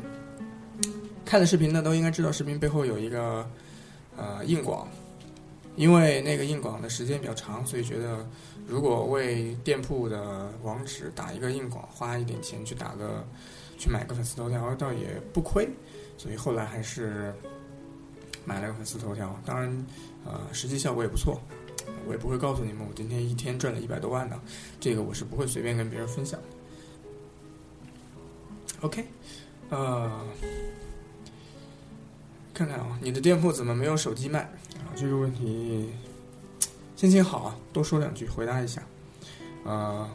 [1.25, 3.49] 看了视频的都应该知道，视频背后有一个
[4.15, 4.87] 呃硬广，
[5.75, 8.27] 因为那个硬广的时间比较长，所以觉得
[8.67, 13.25] 如果为店铺的网址打一个硬广，花一点钱去打个
[13.77, 15.67] 去买个粉丝头条，倒也不亏，
[16.17, 17.33] 所以后来还是
[18.45, 19.39] 买了个粉丝头条。
[19.45, 19.85] 当然，
[20.25, 21.41] 呃，实际效果也不错
[22.05, 24.39] 我也不会告诉你们我今天一天赚了一百多万的，
[24.79, 26.47] 这个我是不会随便跟别人分享的。
[28.81, 29.05] OK，
[29.69, 30.21] 呃，
[32.53, 34.49] 看看啊，你的店铺怎么没有手机卖？
[34.95, 35.89] 这个问题，
[36.95, 38.83] 心情好啊，多说两句回答一下。
[39.63, 40.07] 呃，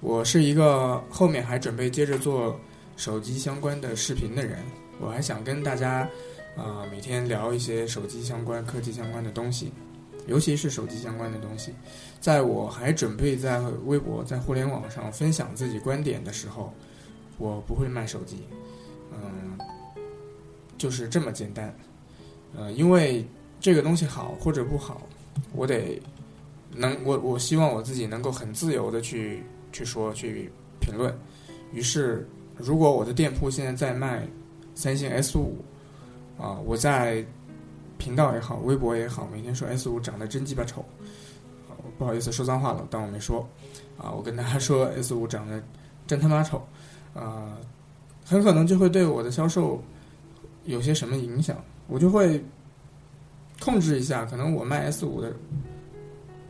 [0.00, 2.58] 我是一个后面还准备接着做
[2.96, 4.58] 手机相关的视频的人，
[5.00, 6.08] 我还想跟大家
[6.56, 9.72] 啊每天聊一些手机相关、科技相关的东西，
[10.26, 11.72] 尤其是手机相关的东西。
[12.20, 16.72] 在我还准备在微博、在互联网上分享自己观点的时候。
[17.38, 18.38] 我不会卖手机，
[19.12, 19.58] 嗯，
[20.78, 21.76] 就是这么简单，
[22.56, 23.22] 呃，因为
[23.66, 25.02] 这个东西好或者不好，
[25.52, 26.00] 我得
[26.70, 29.42] 能我我希望我自己能够很自由的去
[29.72, 30.48] 去说去
[30.78, 31.12] 评论。
[31.72, 32.24] 于是，
[32.56, 34.24] 如果我的店铺现在在卖
[34.76, 35.56] 三星 S 五，
[36.38, 37.26] 啊，我在
[37.98, 40.84] 频道也好，微博也好，每天说 S 五长得真鸡巴丑，
[41.98, 43.40] 不好意思说脏话了，当我没说，
[43.98, 45.60] 啊，我跟大家说 S 五长得
[46.06, 46.64] 真他妈丑。
[47.14, 47.58] 啊，
[48.24, 49.82] 很可能就会对我的销售
[50.66, 52.40] 有些什么影响，我就会
[53.66, 54.24] 控制一下。
[54.24, 55.34] 可能我卖 S 五的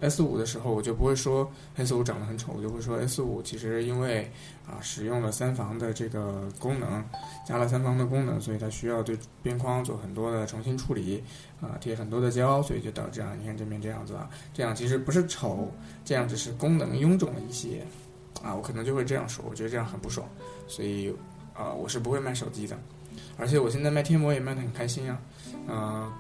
[0.00, 4.30] S 五的时候，我就不会说 S 五长得很丑，我就会说 S 五其实因为
[4.66, 7.02] 啊使用了三防的这个功能，
[7.46, 11.24] 加了三防的功能，所以它需要对边框做很多的重新处理
[11.60, 15.72] 啊，贴很多的胶，所以就导致啊，你看这边这样子啊，这样其实不是丑，
[16.04, 17.82] 这样只是功能臃肿了一些。
[18.42, 20.28] 啊，我可能就会这样说，我觉得这样很不爽，
[20.68, 21.12] 所以
[21.54, 22.78] 啊，我是不会卖手机的，
[23.38, 25.18] 而且我现在卖贴膜也卖的很开心啊，
[25.66, 26.12] 啊，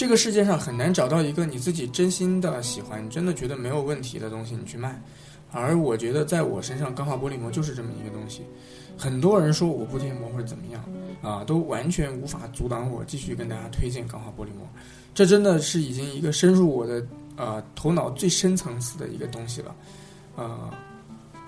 [0.00, 4.98] 这个世界上很难找到一个你自己真心的喜欢，真的觉得没有问题的东西，你去卖，
[5.52, 8.40] 而我觉得在我身上钢化玻璃膜就是这么一个东西，
[8.96, 10.82] 很多人说我不贴膜或者怎么样
[11.20, 14.66] 啊，都完全无法阻挡我继续跟大家推荐钢化玻璃膜，
[15.12, 19.76] 这真的是已经一个深入我的呃头脑最深层次的一个东西了。
[20.34, 20.70] 呃，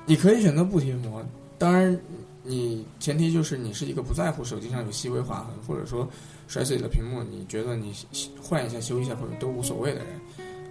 [0.05, 1.25] 你可以选择不贴膜，
[1.57, 1.99] 当然，
[2.43, 6.07] 你前提就是你是一个不在乎手机上有细微划痕，或者说
[6.53, 7.95] 摔碎了屏幕，你觉得你
[8.39, 10.09] 换一下、修一下或者都无所谓的人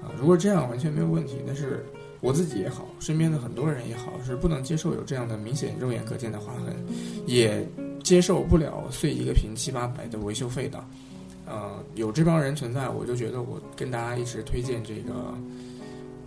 [0.03, 0.13] 啊。
[0.15, 1.83] 如果这样完全没有问题，但是
[2.19, 6.75] 我自己也好，身边的很多人也好，是不能接受有这样的明显肉眼可见的划痕，
[7.25, 7.67] 也
[8.03, 10.83] 接受不了碎一个屏七八百的维修费的。
[11.47, 15.33] 呃，有这帮人存在，我就觉得我跟大家一直推荐这个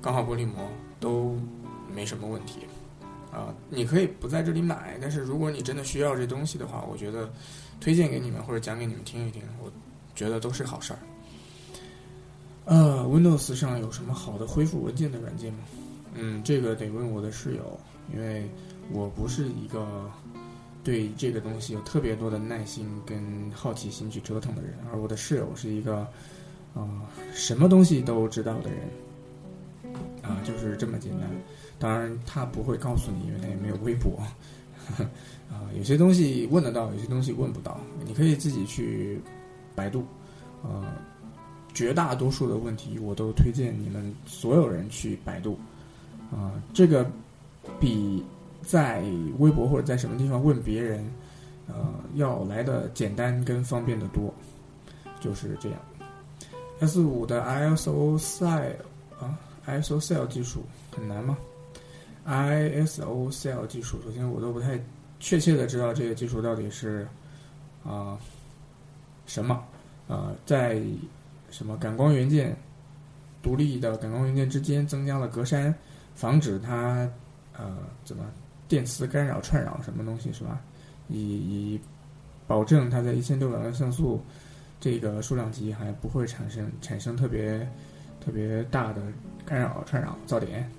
[0.03, 1.39] 钢化玻璃膜都。
[1.95, 2.59] 没什么问题，
[3.31, 7.33] 啊，你可以不在这里买，但是如果你真的需要这东西的话，我觉得
[7.81, 9.71] 推荐给你们或者讲给你们听一听，我
[10.15, 10.99] 觉得都是好事儿。
[12.65, 15.59] 呃，Windows 上有什么好的恢复文件的软件吗？
[16.15, 17.79] 嗯，这个得问我的室友，
[18.15, 18.49] 因为
[18.91, 20.11] 我不是一个
[20.83, 26.07] 对这个东西有特别多的耐心跟好奇心去折腾的人，而我的室友是一个
[26.75, 31.29] 啊什么东西都知道的人，啊，就是这么简单。
[31.79, 34.23] 当然，他不会告诉你，因为他也没有微博。
[35.51, 37.79] 啊，有些东西问得到，有些东西问不到。
[38.05, 39.21] 你可以自己去
[39.75, 40.05] 百度。
[40.63, 40.85] 呃，
[41.75, 45.59] 绝大多数的问题，我都推荐你们所有人去百度。
[46.33, 47.09] 啊，这个
[47.79, 48.25] 比
[48.63, 49.03] 在
[49.39, 51.05] 微博或者在什么地方问别人，
[51.69, 51.75] 呃，
[52.15, 54.33] 要来的简单跟方便的多。
[55.21, 55.79] 就是这样。
[56.81, 58.75] S 五的 ISO Cell
[59.19, 60.63] 啊，ISO Cell 技术
[60.95, 61.39] 很难吗
[62.27, 64.81] ？ISO Cell 技术，首先我都不太
[65.21, 67.07] 确切的知道这个技术到底是
[67.85, 68.19] 啊
[69.27, 69.63] 什么
[70.09, 70.81] 啊，在
[71.51, 72.57] 什么感光元件
[73.43, 75.73] 独立的感光元件之间增加了格栅，
[76.15, 77.09] 防止它
[77.57, 78.25] 呃怎么
[78.69, 80.61] 电磁干扰串扰什么东西是吧？
[81.09, 81.81] 以以
[82.47, 84.23] 保证它在一千六百万像素
[84.81, 87.67] 这个数量级还不会产生产生特别
[88.21, 89.03] 特别大的
[89.45, 90.71] 干扰串扰噪点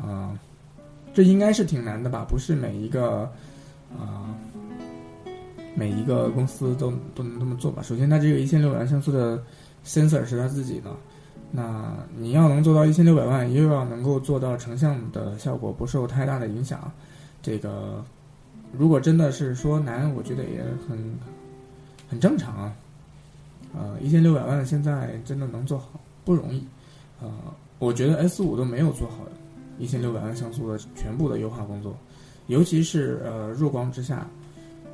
[0.00, 0.38] 啊。
[1.14, 2.24] 这应该是挺难的吧？
[2.28, 3.30] 不是每一个
[3.98, 4.34] 啊，
[5.74, 7.82] 每一个公司都都能这么做吧？
[7.82, 9.42] 首先，它这个一千六百万像素的
[9.84, 10.90] sensor 是它自己的，
[11.50, 16.90] 那你要能做到一千六百万，又要能够做到成像的效果不受太大的影响，
[17.42, 18.04] 这个
[18.72, 20.98] 如果真的是说难，我觉得也很
[22.08, 22.72] 很正常啊。
[23.74, 26.64] 呃，一千六百万现在真的能做好不容易，
[27.20, 27.30] 呃，
[27.78, 29.32] 我觉得 S 五都没有做好的。
[29.78, 31.96] 一千六百万像素的全部的优化工作，
[32.46, 34.28] 尤其是呃弱光之下，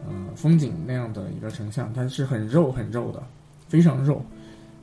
[0.07, 3.22] 呃风景那样的一个成像，它是很肉很肉的，
[3.68, 4.24] 非常肉。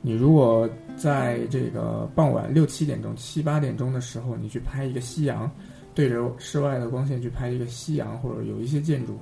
[0.00, 5.50] 你如果在这个傍晚六七点钟、七八点钟的时候，你去拍一个夕阳，
[5.94, 9.18] 对着室外的光线去拍一个夕阳，或者有一些建筑，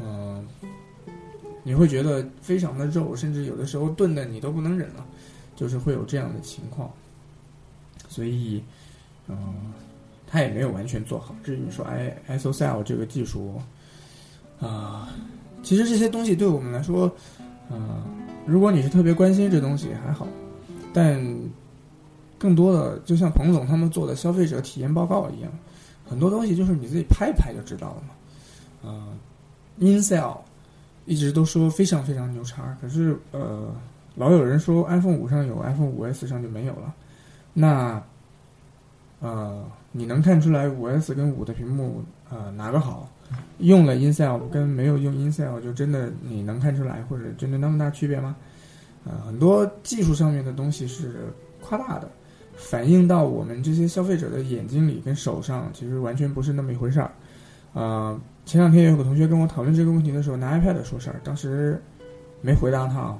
[0.00, 0.46] 嗯，
[1.62, 5.06] 你会觉得非常的肉，甚至有的时候钝的你都不能忍了。
[5.54, 6.90] 就是会有这样的情况，
[8.08, 8.60] 所以，
[9.28, 9.36] 嗯，
[10.32, 11.36] 他也没有完全做好。
[11.44, 13.60] 至于你说 i SOCL 这个技术，
[14.58, 15.10] 啊，
[15.62, 17.14] 其实这些东西对我们来说，
[17.70, 18.02] 嗯，
[18.46, 20.26] 如果你是特别关心这东西还好，
[20.94, 21.22] 但
[22.38, 25.52] 更多的就像彭总他们做的消费者体验报告一样，
[26.08, 28.08] 很多东西就是你自己拍一拍就知道了嘛。
[28.84, 29.18] 嗯
[29.78, 30.38] ，InCell
[31.04, 33.70] 一直都说非常非常牛叉，可是呃。
[34.14, 36.94] 老有人说 iPhone 五上有，iPhone 五 S 上就没有了。
[37.54, 38.02] 那，
[39.20, 43.08] 呃，你能看出来五 S 跟五的屏幕呃哪个好？
[43.58, 48.36] 用了 InCell 跟没有用 InCell 就真的你能看出来，或者真的那么大区别吗？
[49.04, 51.26] 呃，很多技术上面的东西是
[51.60, 52.10] 夸大的，
[52.56, 57.10] 反映到我们这些消费者的眼睛里跟手上，其实完全不是那么一回事儿。
[57.72, 61.80] 呃，前两天有个同学跟我讨论这个问题的时候，拿 iPad 说事儿，当时
[62.40, 63.18] 没回答他啊。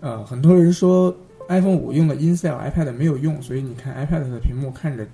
[0.00, 1.14] 呃，很多人说
[1.48, 5.06] iPhone 五用了 InCell，iPad 没有用，所以你看 iPad 的屏幕看着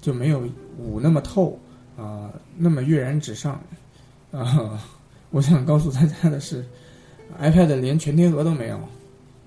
[0.00, 0.42] 就没有
[0.78, 1.58] 五那么透
[1.96, 3.60] 啊，那么跃然纸上
[4.30, 4.82] 啊。
[5.30, 6.64] 我想告诉大家的是
[7.40, 8.76] ，iPad 连全贴合都没有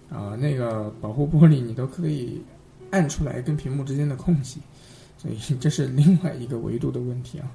[0.10, 2.42] 啊，那个保护玻璃你都可以
[2.92, 4.60] 按出来跟屏幕之间的空隙，
[5.18, 7.52] 所以 这是另外一个维度的问题啊。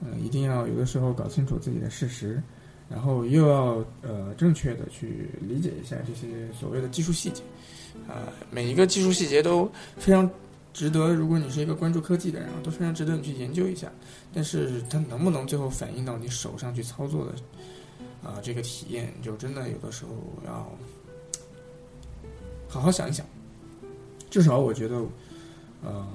[0.00, 2.42] 嗯，一定要有的时候搞清楚自己的事实。
[2.86, 7.42] 然后又要呃正确的去理解一下这些所谓的技术细节，
[8.06, 9.66] 啊，每一个技术细节都
[9.96, 10.30] 非常
[10.74, 11.14] 值得。
[11.14, 13.90] 如果你是一个关注科技的人啊，都非常值得你去研究一下。
[14.34, 17.32] 但是它能不能最后反映到你手上去操作的
[18.28, 20.10] 啊这个体验，就真的有的时候
[20.44, 20.70] 要
[22.68, 23.24] 好好想一想。
[24.28, 25.00] 至少我觉得，
[25.82, 26.06] 呃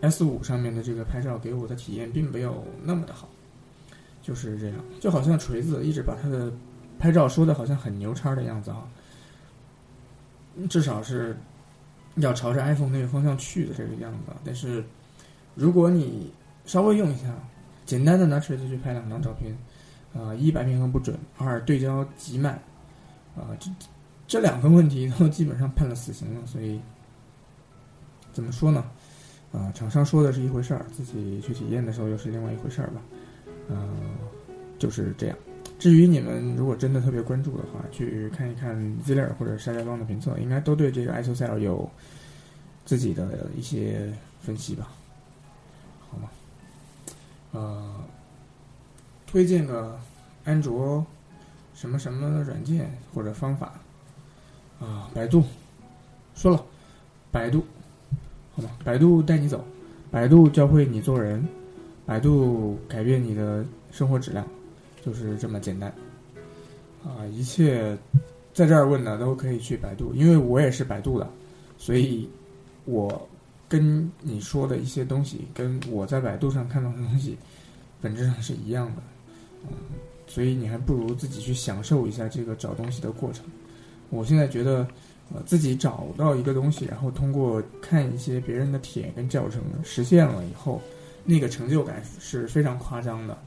[0.00, 3.28] ，S 五上面的这个拍照给我的体验并没有那么的好。
[4.22, 6.50] 就是这样，就好像锤子一直把他的
[6.98, 8.88] 拍照说的好像很牛叉的样子啊，
[10.70, 11.36] 至少是
[12.16, 14.32] 要朝着 iPhone 那个方向去的这个样子。
[14.44, 14.84] 但是
[15.54, 16.32] 如果你
[16.66, 17.34] 稍微用一下，
[17.84, 19.56] 简单的拿锤子去拍两张照片，
[20.14, 22.54] 啊，一白平衡不准，二对焦极慢，
[23.36, 23.70] 啊，这
[24.26, 26.46] 这两个问题都基本上判了死刑了。
[26.46, 26.80] 所以
[28.32, 28.84] 怎么说呢？
[29.52, 33.00] 啊，厂商说的是一回事儿，自己去体验的时候又是另外一回事儿吧。
[33.68, 34.14] 嗯，
[34.78, 35.36] 就是这样。
[35.78, 41.88] 至于你们如果真的特别关注的话，去看一看 Ziller 或者沙家庄的评测，应该都对这个 ISO Cell 有
[42.84, 44.88] 自己的一些分析吧？
[46.08, 46.30] 好吗？
[47.52, 47.94] 呃，
[49.26, 49.98] 推荐个
[50.44, 51.04] 安卓
[51.74, 53.74] 什么什么软件或者方法
[54.80, 55.10] 啊？
[55.14, 55.44] 百度
[56.34, 56.64] 说了，
[57.30, 57.64] 百度
[58.54, 58.70] 好吗？
[58.84, 59.64] 百度带你走，
[60.10, 61.46] 百度教会你做人。
[62.06, 64.46] 百度改变你的生活质量，
[65.04, 65.92] 就是这么简单，
[67.04, 67.26] 啊！
[67.32, 67.96] 一切
[68.52, 71.28] 在这儿问的都可以去百度，因为我也是百度的，
[71.76, 72.28] 所以
[72.84, 73.28] 我
[73.68, 77.36] 跟你说的一些东西，跟我在百度上看到的东西
[78.00, 79.02] 本质上是一样的，
[79.64, 79.70] 嗯，
[80.26, 83.44] 所以你还不如自己去享受一下这个找东西的过程。
[84.08, 84.86] 我现在觉得，
[85.34, 90.80] 呃，自己找到一个东西，然后通过看一些别人的帖跟教程实现了以后。
[91.26, 93.38] 那个成就感是非常夸张的，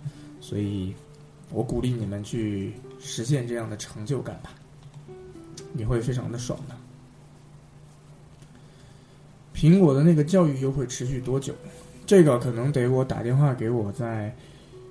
[0.42, 0.96] 所以
[1.52, 4.52] 我鼓励你们去实现这样的成就感吧，
[5.74, 6.76] 你会非常的爽的。
[9.56, 11.54] 苹果的那个教育优惠持续多久？
[12.06, 14.36] 这个可能得我打电话给我在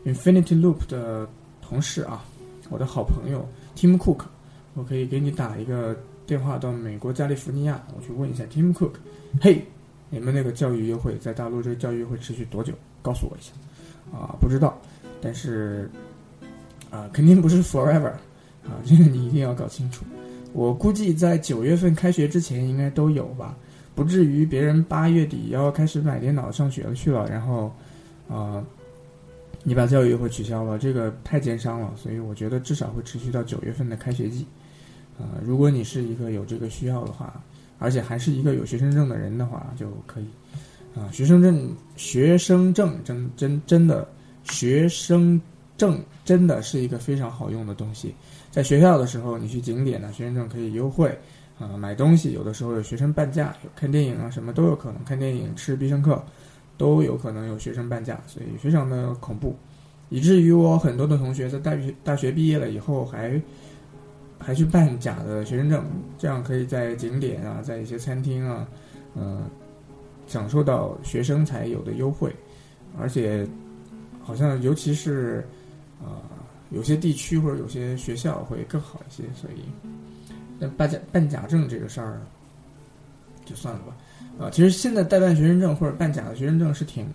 [0.04, 1.28] Infinity Loop 的
[1.62, 2.24] 同事啊，
[2.68, 4.24] 我的好朋友 Tim Cook，
[4.74, 5.96] 我可以给你打一个
[6.26, 8.92] 电话到美国加利福尼亚，我去问一下 Tim Cook，
[9.40, 9.64] 嘿。
[10.08, 12.72] 你们那个教育优惠在大陆这个教育优惠持续多久？
[13.02, 13.50] 告诉我一下。
[14.16, 14.80] 啊，不知道，
[15.20, 15.90] 但是
[16.90, 18.12] 啊，肯定不是 forever
[18.64, 20.04] 啊，这个你一定要搞清楚。
[20.52, 23.56] 我估计在九月份开学之前应该都有吧，
[23.94, 27.72] 不至于别人八月底要开始买电脑上学去了，然后
[28.28, 28.64] 啊，
[29.62, 31.92] 你把教育优惠取消了，这个太奸商了。
[31.96, 34.46] 所以我觉得至少会持续到九月份的开学季。
[35.18, 37.42] 啊，如果你是一个有这个需要的话。
[37.78, 40.24] 而且还是一个有学生证的人的话，就可以，
[40.98, 44.08] 啊，学生证，学生证真真真的，
[44.44, 45.38] 学生
[45.76, 48.14] 证真的是一个非常好用的东西。
[48.50, 51.16] 在学校的时候，你去景点呢，学生证可以优惠，
[51.58, 56.22] 啊，买东西有的时候有学生半价，看电影啊什么都有可能，看电影吃必胜客
[56.76, 59.54] 都有可能有学生半价，所以非常的恐怖，
[60.08, 63.40] 以至于我很多的同学在大学大学毕业了以后还。
[64.38, 65.82] 还去办假的学生证，
[66.18, 68.68] 这样可以在景点啊，在一些餐厅啊，
[69.14, 69.40] 呃，
[70.26, 72.30] 享受到学生才有的优惠，
[73.00, 73.48] 而且
[74.22, 75.44] 好像尤其是
[76.06, 76.22] 啊，
[76.70, 79.64] 有些地区或者有些学校会更好一些，所以
[80.58, 82.22] 那办假办假证这个事儿，
[83.44, 83.96] 就算了吧。
[84.38, 87.06] 啊，其实现在代办学生证或者办假的学生证是挺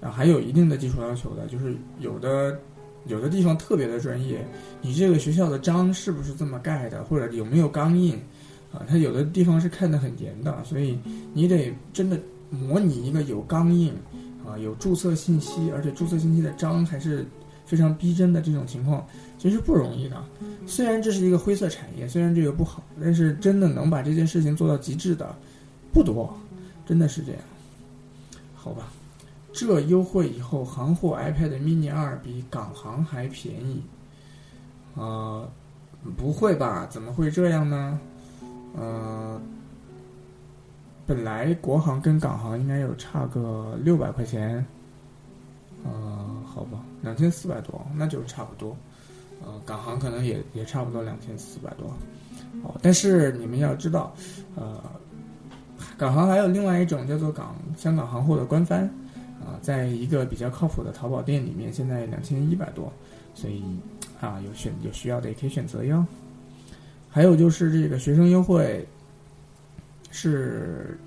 [0.00, 2.58] 啊，还有一定的技术要求的，就是有的
[3.06, 4.44] 有的地方特别的专业，
[4.80, 8.14] 你这个学校的章是不是这么盖的，或者有没有钢印
[8.72, 8.82] 啊？
[8.88, 10.98] 它有的地方是看得很严的，所以
[11.32, 12.18] 你得真的
[12.50, 13.92] 模拟一个有钢印
[14.46, 17.24] 啊、有注册信息，而且注册信息的章还是
[17.72, 19.02] 非常逼真的这种情况，
[19.38, 20.22] 其实不容易的。
[20.66, 25.34] 虽然这是一个灰色产业，虽然这个不好，但是真的能把这件事情做到极致的
[25.90, 26.36] 不多。
[26.84, 27.40] 真的是这样，
[28.54, 28.92] 好吧？
[29.54, 33.82] 这优惠以后，行货 iPad mini 二比港行还便宜，
[34.94, 35.48] 啊，
[36.18, 36.86] 不会吧？
[36.90, 37.98] 怎么会这样呢？
[38.76, 39.40] 呃，
[41.06, 44.62] 本来国行跟港行应该有差个六百块钱，
[45.84, 48.76] 呃，好吧，两千四百多，那就差不多。
[49.44, 51.92] 呃，港行可能也也差不多两千四百多，
[52.62, 54.14] 哦，但是你们要知道，
[54.54, 54.82] 呃。
[55.98, 58.82] 港行还有另外一种叫做港香港行货的官翻，
[59.40, 62.92] 啊，在一个比较靠谱的淘宝店里面，现在两千一百多，
[63.34, 63.62] 所以
[64.20, 66.04] 啊，有选有需要的也可以选择哟。
[67.08, 68.86] 还有就是这个学生优惠，
[70.10, 70.98] 是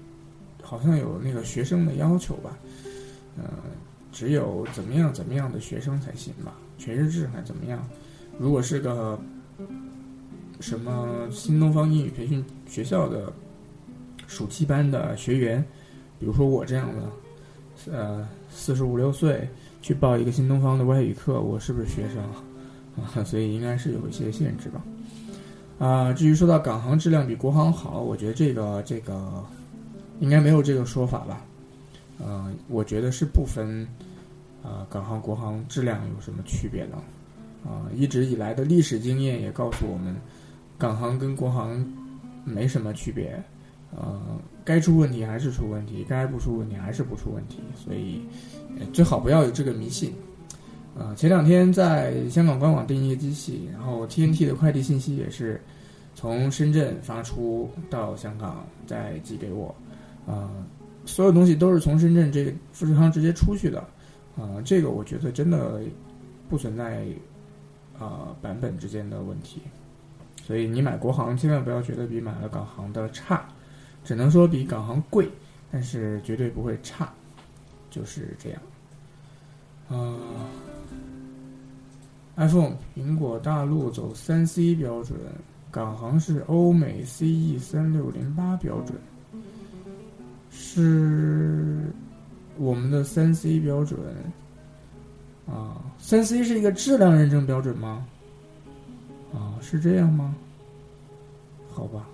[0.61, 2.57] 好像有那个学生的要求吧，
[3.38, 3.49] 呃，
[4.16, 7.86] 只有怎么样怎么样的学生才行吧，全日制还怎么样？
[8.39, 9.20] 如果是个
[10.61, 13.32] 什么新东方英语培训学校的。
[14.28, 15.63] 暑期班的学员，
[16.20, 19.47] 比如说我这样的，呃，四十五六岁
[19.84, 22.18] 去报一个新东方的外语课，我是不是学生
[22.97, 23.22] 啊？
[23.24, 24.84] 所以应该是有一些限制吧。
[25.78, 29.43] 啊，至于说到港行质量比国行好，我觉得这个这个
[30.20, 31.45] 应该没有这个说法吧。
[32.20, 33.88] 嗯，我觉得是不分
[34.66, 36.97] 啊港行国行质量有什么区别呢。
[37.63, 40.16] 啊，一直以来的历史经验也告诉我们，
[40.78, 41.86] 港行跟国行
[42.43, 43.41] 没什么区别。
[43.95, 44.22] 呃，
[44.63, 48.22] 该出问题还是出问题，该不出问题还是不出问题，所以
[48.91, 50.13] 最好不要有这个迷信。
[50.97, 55.61] 呃，前两天在香港官网订一个机器，然后 TNT 的快递信息也是
[56.13, 59.74] 从深圳发出到香港再寄给我，
[60.28, 60.51] 啊，
[61.05, 63.84] 所有东西都是从深圳这富士康直接出去的，
[64.38, 65.81] 啊，这个我觉得真的
[66.49, 67.05] 不存在
[67.97, 69.61] 啊版本之间的问题，
[70.43, 73.47] 所以你买国行千万不要觉得比买了港行的差。
[74.03, 75.27] 只能说比港行贵，
[75.71, 77.11] 但是绝对不会差，
[77.89, 78.61] 就是这样。
[79.89, 80.13] 啊
[82.36, 85.17] ，iPhone 苹果大陆走三 C 标准，
[85.71, 88.95] 港行是欧美 CE 三六零八标准，
[90.51, 91.91] 是
[92.58, 93.99] 我们的三 C 标准。
[95.47, 98.06] 啊，三 C 是一个质量认证标准吗？
[99.34, 100.36] 啊，是这样吗？
[101.72, 102.08] 好吧。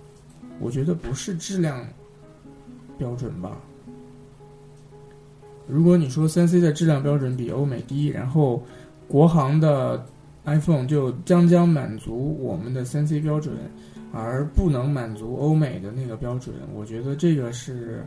[0.60, 1.84] 我觉得不是质量
[2.98, 3.56] 标准吧。
[5.66, 8.62] 如果你说三 C 的质量标准比欧美低，然后
[9.08, 10.04] 国行的
[10.44, 13.56] iPhone 就将将满足我们的三 C 标准，
[14.12, 18.04] 而不能满足欧美的那个标准，我觉得这个是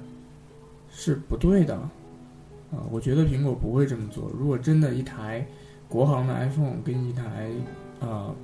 [0.91, 1.79] 是不对的。
[2.75, 4.29] 啊，我觉得苹果不会这么做。
[4.37, 5.47] 如果真的一台
[5.87, 7.49] 国行的 iPhone 跟一台
[8.01, 8.35] 啊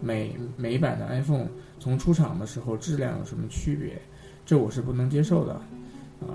[0.00, 1.46] 美美版的 iPhone。
[1.78, 4.00] 从出厂的时候质量有什么区别？
[4.46, 5.60] 这我是不能接受的，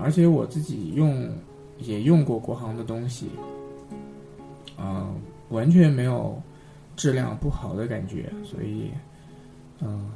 [0.00, 1.28] 而且我自己用
[1.78, 3.28] 也用过国行的东西，
[4.78, 5.12] 啊，
[5.50, 6.40] 完全没有
[6.94, 8.92] 质量不好的感觉，所以，
[9.80, 10.08] 嗯，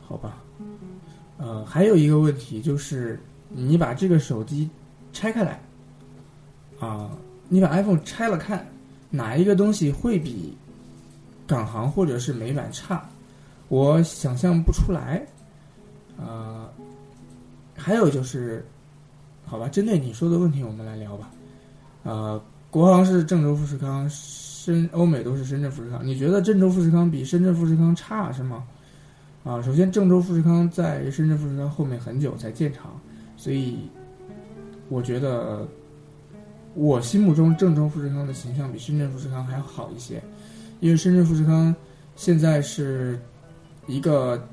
[0.00, 0.42] 好吧，
[1.36, 3.20] 呃，还有一个问题就是，
[3.50, 4.68] 你把这个手机
[5.12, 5.60] 拆开来，
[6.82, 7.08] 啊，
[7.48, 8.66] 你把 iPhone 拆了看，
[9.08, 10.52] 哪一个东西会比
[11.46, 13.08] 港行或者是美版差？
[13.68, 15.24] 我想象不出来，
[16.18, 16.68] 啊，
[17.76, 18.66] 还有就是，
[19.46, 21.30] 好吧，针对你说的问题，我们来聊吧。
[22.02, 26.04] 呃，国行是郑州富士康，深欧美都是深圳富士康。
[26.04, 28.64] 你觉得郑州富士康比深圳富士康差是吗？
[29.44, 33.00] 啊，首先郑州富士康在深圳富士康后面很久才建厂，
[33.36, 33.88] 所以
[34.88, 35.66] 我觉得
[36.74, 40.22] 我心目中郑州富士康的形象比深圳富士康还要好一些，
[40.80, 41.74] 因为深圳富士康
[42.16, 43.18] 现在是。
[43.88, 44.48] 一个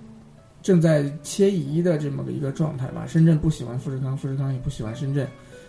[0.63, 3.05] 正在切移的这么个一个状态吧。
[3.05, 5.28] 深圳不喜欢富士康，富士康也不喜欢深圳，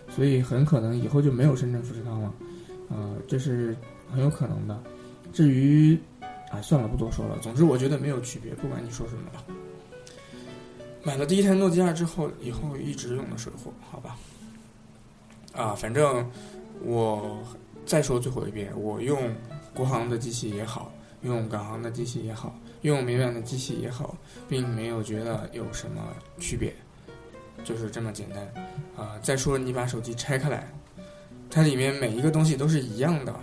[0.08, 2.34] 所以很可能以后就没有深圳富士康了，
[2.88, 3.76] 呃，这是
[4.10, 4.82] 很有可能的。
[5.30, 5.94] 至于，
[6.50, 7.38] 啊，算了，不多说了。
[7.42, 9.44] 总之，我觉得没有区别，不管你说什么吧。
[11.02, 14.16] 买了第一台诺基亚之后，以后一直用的水货，好吧？
[15.52, 16.28] 啊，反正
[16.82, 17.38] 我
[17.84, 19.18] 再说最后一遍，我用
[19.74, 20.92] 国行的机器也好。
[21.22, 24.16] 用港行的机器也好，用美版的机器也好，
[24.48, 26.02] 并没有觉得有什么
[26.38, 26.74] 区别，
[27.62, 28.42] 就是这么简单。
[28.96, 30.72] 啊，再说你把手机拆开来，
[31.50, 33.34] 它里面每一个东西都是一样的，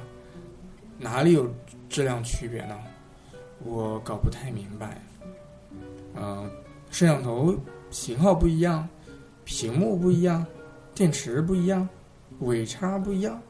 [0.97, 1.47] 哪里有
[1.88, 2.76] 质量区别呢？
[3.64, 4.99] 我搞不太明白。
[6.16, 6.49] 嗯，
[6.89, 7.55] 摄像头
[7.91, 8.89] 型号不一样，
[9.43, 10.43] 屏幕不一样，
[10.95, 11.88] 电池不一样，
[12.40, 13.42] 尾插不一样，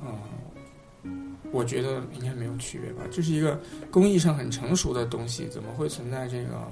[0.00, 0.18] 啊，
[1.50, 3.02] 我觉得应该没有区别吧。
[3.10, 6.70] 这是一个工艺上很成熟的东西，怎么会存在这个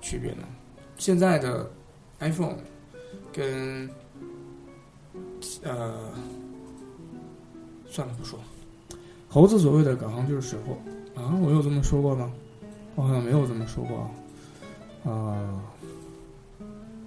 [0.00, 0.44] 区别呢？
[0.98, 1.70] 现在的
[2.18, 2.56] iPhone
[3.32, 3.88] 跟
[5.62, 6.10] 呃，
[7.86, 8.38] 算了不说，
[9.28, 10.76] 猴子所谓的港行就是水货
[11.20, 12.32] 啊，我有这么说过吗？
[12.94, 14.10] 我好像没有这么说过
[15.10, 15.62] 啊，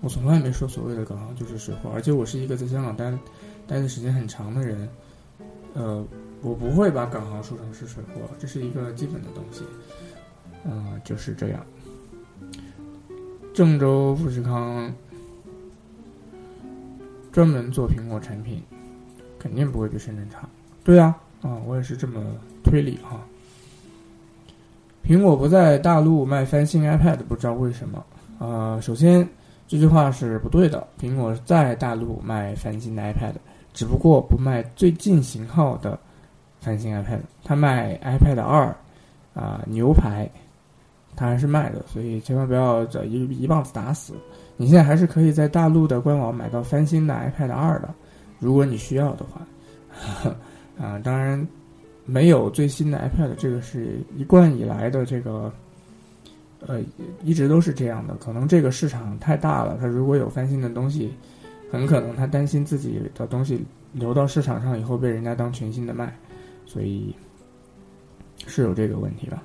[0.05, 3.11] 我从来没说所谓的港行就是水货，而且我是一个在香港待
[3.65, 4.87] 待的时间很长的人，
[5.73, 6.05] 呃，
[6.43, 9.63] 我不会把港行说成是水货，这是一个基本的东西，
[10.63, 11.65] 嗯，就是这样。
[13.51, 14.93] 郑州富士康
[17.31, 18.61] 专门做苹果产品，
[19.39, 20.47] 肯定不会比深圳差。
[20.83, 22.21] 对啊，啊，我也是这么
[22.63, 23.19] 推理哈。
[25.03, 28.05] 苹果不在大陆卖翻新 iPad，不知道为什么。
[28.37, 29.27] 呃，首先
[29.67, 30.85] 这句话是不对的。
[30.99, 33.33] 苹果在大陆卖翻新的 iPad，
[33.73, 35.99] 只不过不卖最近型号的
[36.59, 38.75] 翻新 iPad，它卖 iPad 二
[39.33, 40.29] 啊牛排，
[41.15, 41.83] 它还是卖的。
[41.87, 44.13] 所以千万不要这一一棒子打死。
[44.57, 47.93] 你现在还是可以在大陆的官网买到翻新的 iPad 二的，
[48.39, 50.31] 如果你需要的话。
[50.79, 51.47] 啊，当然。
[52.07, 55.51] 没有最新的 iPad，这个是一贯以来的这个，
[56.67, 56.81] 呃，
[57.23, 58.15] 一直都是这样的。
[58.15, 61.13] 可能这个市场太大了，它如果有翻新的东西，
[61.71, 63.63] 很可能他担心自己的东西
[63.93, 66.15] 流到市场上以后被人家当全新的卖，
[66.65, 67.15] 所以
[68.47, 69.43] 是有这个问题吧。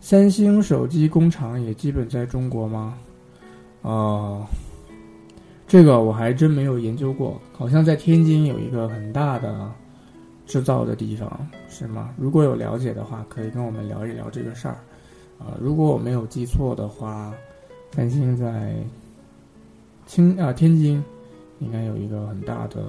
[0.00, 2.98] 三星手机工厂也基本在中国吗？
[3.82, 4.46] 哦，
[5.66, 9.70] 这个我还真没有研究过，好像在天津有一个很大的。
[10.46, 12.12] 制造的地方是吗？
[12.18, 14.76] 如果有了解的话，可以跟我们聊一聊这个事儿。
[15.38, 17.34] 啊，如果我没有记错的话，
[17.92, 18.74] 三星在
[20.06, 21.02] 青啊天津
[21.60, 22.84] 应该有一个很大的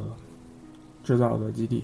[1.04, 1.84] 制造的基地。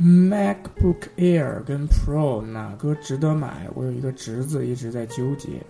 [0.00, 3.68] MacBook Air 跟 Pro 哪个值得买？
[3.74, 5.62] 我有一个侄子一直在纠结。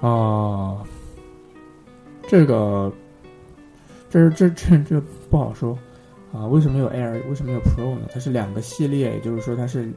[0.00, 0.84] 哦，
[2.26, 2.92] 这个，
[4.08, 5.00] 这这这这
[5.30, 5.78] 不好说。
[6.32, 7.28] 啊，为什么有 Air？
[7.28, 8.08] 为什么有 Pro 呢？
[8.12, 9.92] 它是两个系列，也就是说它是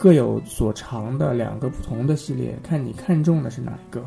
[0.00, 4.02] 各有所长的两个不同的系列，看你看中的是哪一个。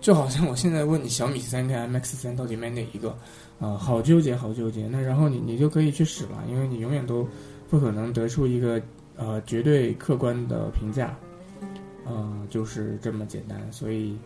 [0.00, 3.14] 就好像我现在问你小米三跟 MX 三到底买哪一个，
[3.60, 4.88] 啊，好纠结，好纠结。
[4.88, 7.28] 那然后你你就可以去使了，因为你永远都
[7.68, 8.80] 不可能得出一个
[9.16, 11.14] 呃绝对客观的评价，
[12.08, 13.60] 嗯，就是这么简单。
[13.70, 14.16] 所以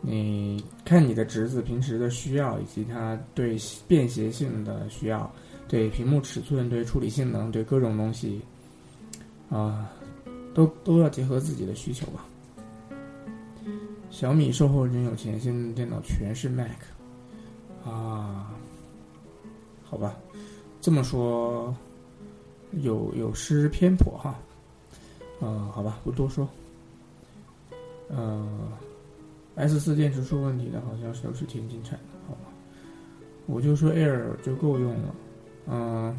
[0.00, 5.30] 你看你的侄子平时的需要以及他对便携性的需要。
[5.68, 8.42] 对屏幕尺寸、对处理性能、对各种东西，
[9.48, 9.90] 啊，
[10.54, 12.24] 都都要结合自己的需求吧。
[14.10, 16.68] 小米售后真有钱，现在电脑全是 Mac，
[17.84, 18.54] 啊，
[19.82, 20.14] 好吧，
[20.80, 21.74] 这么说
[22.72, 24.38] 有有失偏颇哈，
[25.40, 26.48] 嗯，好吧，不多说。
[28.08, 28.46] 呃
[29.54, 32.40] ，S 四电池出问题的，好像是都是天津产的，好吧，
[33.46, 35.14] 我就说 Air 就够用了。
[35.68, 36.14] 嗯，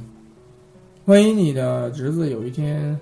[1.05, 2.99] 万一你的侄子有一天，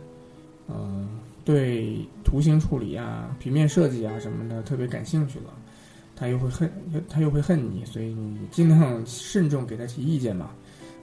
[0.68, 5.45] 嗯，对图形处理啊、平面设计啊什么的特别感兴趣了，
[6.15, 6.72] 他又会恨，
[7.09, 10.55] 他又会恨你，所以你尽量慎重给他提意见吧，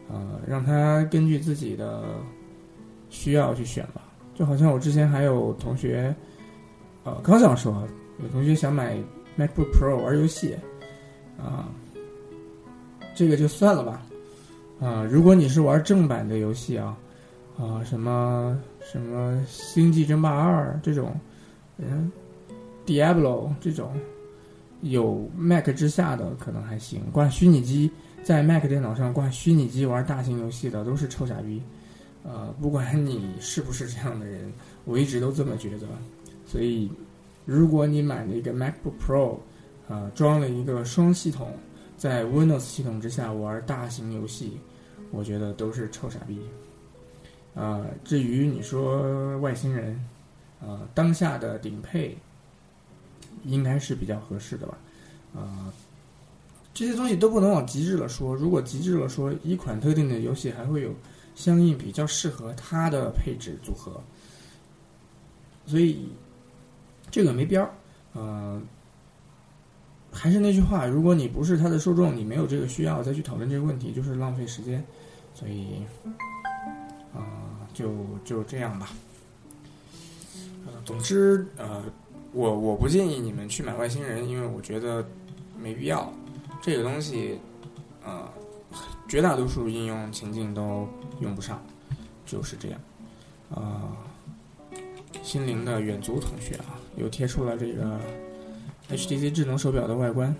[0.08, 2.04] 呃，让他根据自己的
[3.10, 4.02] 需要去选吧。
[4.34, 6.14] 就好像我之前还有同学，
[7.02, 7.86] 呃，刚想说，
[8.22, 8.96] 有同学想买
[9.36, 10.54] MacBook Pro 玩游戏，
[11.36, 11.68] 啊，
[13.16, 14.02] 这个就算了吧。
[14.80, 16.96] 啊，如果你是玩正版的游戏啊，
[17.58, 21.12] 啊，什么什么《星际争霸二》这种，
[21.76, 22.10] 嗯，
[22.88, 23.92] 《Diablo》这种，
[24.82, 27.02] 有 Mac 之下的可能还行。
[27.12, 27.90] 挂虚拟机
[28.22, 31.60] 在 Mac 电脑上挂虚拟机玩大型游戏的都是臭傻逼。
[32.22, 34.52] 呃，不管你是不是这样的人，
[34.84, 35.86] 我一直都这么觉得。
[36.46, 36.90] 所以，
[37.44, 39.38] 如果你买了一个 MacBook Pro，
[39.88, 41.52] 啊，装了一个双系统。
[41.96, 44.60] 在 Windows 系统之下玩大型游戏，
[45.10, 46.38] 我觉得都是臭傻逼。
[47.58, 50.00] 啊，至于你说外星人，
[50.60, 52.16] 啊，当下的顶配
[53.42, 54.78] 应该是比较合适的吧？
[55.34, 55.72] 啊，
[56.72, 58.32] 这些东西都不能往极致了说。
[58.32, 60.94] 如果极致了说，一款特定的游戏还会有
[61.34, 64.00] 相应比较适合它的配置组合。
[65.66, 66.08] 所以
[67.10, 67.74] 这个没边儿。
[68.12, 68.62] 呃，
[70.12, 74.84] 还是那句话，如果你不是它的受众，你没有这个需要再去讨论这个问题，就是浪费时间。
[75.34, 75.82] 所以，
[77.78, 77.94] 就
[78.24, 78.88] 就这样吧。
[80.66, 81.84] 呃，总之，呃，
[82.32, 85.06] 我我不建议你们去买外星人，因为我觉得
[85.56, 86.12] 没必要。
[86.60, 87.38] 这个东西，
[88.04, 88.28] 呃，
[89.08, 90.88] 绝大多数应用情境都
[91.20, 91.62] 用不上，
[92.26, 92.80] 就是这样。
[93.54, 93.94] 啊，
[95.22, 98.00] 心灵的远足同学啊，又贴出了这个
[98.90, 100.34] HTC 智能手表的外观，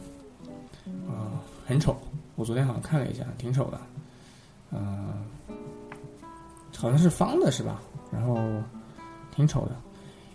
[1.07, 1.97] 啊，很丑。
[2.35, 3.81] 我昨天好像看了一下，挺丑的。
[4.73, 5.25] 嗯，
[6.81, 7.81] 好像是方的，是吧？
[8.13, 8.39] 然后
[9.35, 9.73] 挺丑的。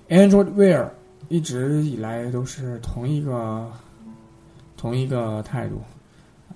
[0.09, 0.89] Android Wear
[1.29, 3.71] 一直以来都是同一个
[4.75, 5.81] 同一个态度，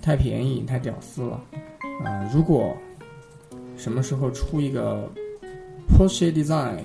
[0.02, 1.42] 太便宜，太屌丝了。
[2.04, 2.76] 啊，如果
[3.78, 5.10] 什么时候出一个
[5.88, 6.80] Porsche Design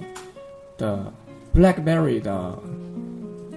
[0.79, 1.13] 的
[1.53, 2.57] BlackBerry 的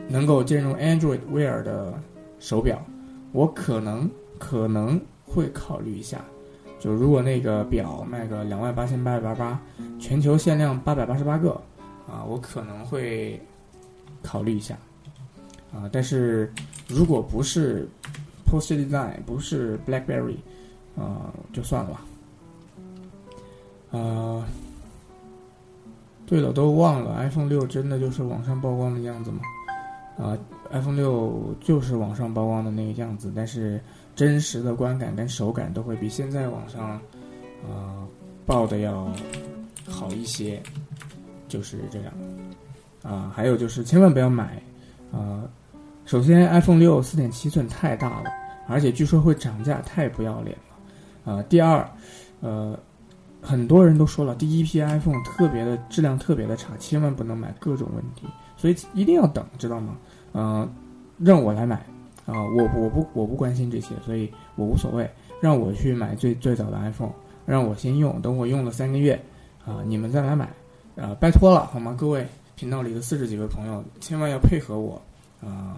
[0.10, 1.94] 能够兼容 Android Wear 的
[2.40, 2.84] 手表，
[3.32, 4.10] 我可能
[4.40, 6.26] 可能会考虑一下。
[6.80, 9.60] 就如果那个表卖个两万八千八百八十八，
[10.00, 11.52] 全球限量八百八十八个，
[12.08, 13.42] 啊，我可能会
[14.22, 14.78] 考虑一下，
[15.74, 16.52] 啊，但是
[16.88, 17.88] 如果不是
[18.46, 20.38] Post Design，不是 BlackBerry，
[20.96, 22.06] 啊，就算了吧。
[23.98, 24.46] 啊，
[26.26, 29.40] 对了，都忘了 iPhone 六真的就是网上曝光的样子吗？
[30.18, 30.38] 啊
[30.72, 33.82] ，iPhone 六就是网上曝光的那个样子，但是。
[34.16, 36.98] 真实的观感跟手感都会比现在网上，
[37.68, 38.08] 呃，
[38.46, 39.12] 报的要
[39.86, 40.64] 好一些，
[41.50, 42.14] 就是这样。
[43.04, 44.64] 啊，还有就是千万不要买，
[45.12, 45.44] 啊，
[46.06, 48.30] 首先 iPhone 六四点七寸太大了，
[48.70, 51.34] 而且据说会涨价，太不要脸了。
[51.34, 51.86] 啊，第二，
[52.40, 52.80] 呃，
[53.42, 58.26] 很多人都说了，第一批 iPhone 特别的质量特别的差，千万不能买，各种问题，
[58.66, 59.96] 所以一定要等，知道吗？
[60.34, 60.68] 嗯，
[61.20, 61.76] 让我来买。
[62.26, 65.08] 啊，我我不我不关心这些，所以我无所谓。
[65.40, 67.12] 让我去买最最早的 iPhone，
[67.46, 69.14] 让我先用，等我用了三个月，
[69.64, 70.50] 啊，你们再来买，
[70.96, 71.96] 啊，拜托了，好吗？
[71.96, 72.26] 各位
[72.56, 75.00] 频道里的四十几位朋友，千万要配合我，
[75.42, 75.78] 啊，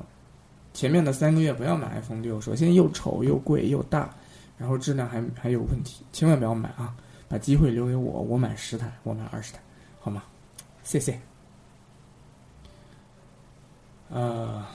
[0.74, 4.10] 前面的三个月不要买 iPhone 六，首先又丑又贵又大，
[4.58, 6.96] 然后质量还还有问题，千万不要买啊！
[7.28, 9.60] 把机会留给我，我买十台，我买二十台，
[10.00, 10.24] 好吗？
[10.84, 11.20] 谢谢。
[14.10, 14.66] 呃，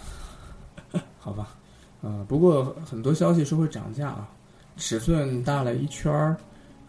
[1.18, 1.54] 好吧。
[2.00, 4.28] 呃，不过很多消息是会涨价啊，
[4.76, 6.36] 尺寸大了一圈儿，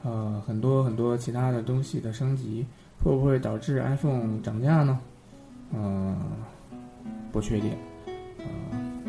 [0.04, 2.66] 呃，很多很多其他的东西的升级，
[3.04, 5.00] 会不会导致 iPhone 涨价呢？
[5.72, 6.18] 嗯，
[7.32, 7.78] 不确定。
[8.40, 9.04] 嗯，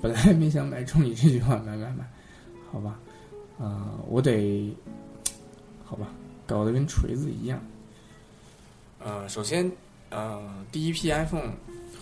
[0.00, 2.08] 本来没想买中你这句话，买买买，
[2.70, 2.98] 好吧。
[3.58, 4.72] 啊，我得，
[5.84, 6.06] 好吧，
[6.46, 7.60] 搞得跟锤子一样。
[9.00, 9.68] 呃，首先，
[10.10, 10.40] 呃，
[10.70, 11.50] 第一批 iPhone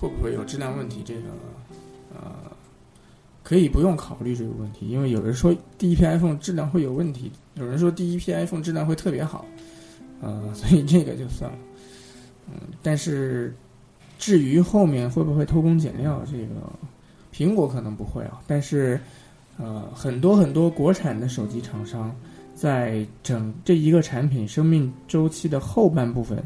[0.01, 1.03] 会不会有质量问题？
[1.05, 1.21] 这个，
[2.15, 2.33] 呃。
[3.43, 9.47] 可以不用考虑这个问题，因为有人说第一批 iPhone 质量会有问题，有人说第一批 iPhone 质量会特别好，
[10.21, 11.57] 呃，所以这个就算了。
[12.49, 13.55] 嗯，但是
[14.19, 16.55] 至于后面会不会偷工减料，这个
[17.33, 18.41] 苹果可能不会啊。
[18.49, 18.99] 但是
[19.59, 22.13] 呃，很多很多国产的手机厂商
[22.53, 26.43] 在整这一个产品生命周期的后半部分，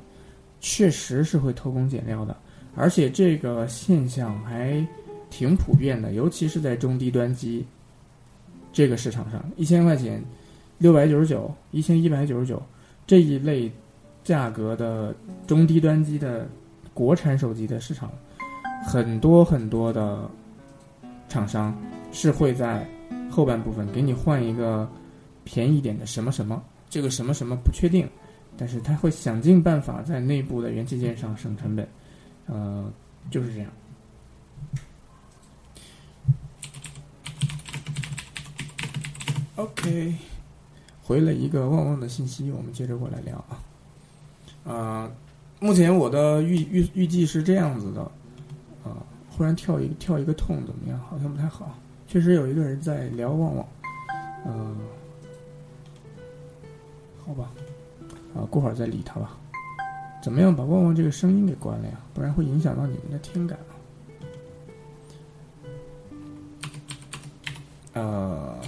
[0.60, 2.36] 确实是会偷工减料的，
[2.74, 4.86] 而且这个现象还。
[5.32, 7.64] 挺普遍的，尤其是在中低端机
[8.72, 10.20] 这个市场上，一千块钱、
[10.76, 12.60] 六百九十九、一千一百九十九
[13.06, 13.70] 这一类
[14.24, 15.14] 价格的
[15.46, 16.48] 中低端机的
[16.92, 18.10] 国产手机的市场，
[18.84, 20.28] 很多很多的
[21.28, 21.72] 厂商
[22.10, 22.84] 是会在
[23.30, 24.90] 后半部分给你换一个
[25.44, 28.04] 便宜点的什么什么，这个什么什么不确定，
[28.56, 31.88] 但是他会想尽办法在内部的元器件上省成本，
[32.46, 32.92] 呃，
[33.30, 33.70] 就是这样。
[39.56, 40.14] OK，
[41.02, 44.72] 回了一个旺旺的信息，我们接着过来聊啊。
[44.72, 45.10] 啊，
[45.60, 48.00] 目前我的预预预计是这样子的，
[48.84, 50.98] 啊，忽然跳一跳一个痛怎么样？
[51.00, 51.76] 好像不太好。
[52.06, 53.68] 确实有一个人在聊旺旺，
[54.46, 54.76] 嗯，
[57.24, 57.52] 好吧，
[58.34, 59.38] 啊，过会儿再理他吧。
[60.22, 62.00] 怎么样把旺旺这个声音给关了呀？
[62.12, 63.72] 不然会影响到你们的听感啊。
[67.94, 68.60] 呃。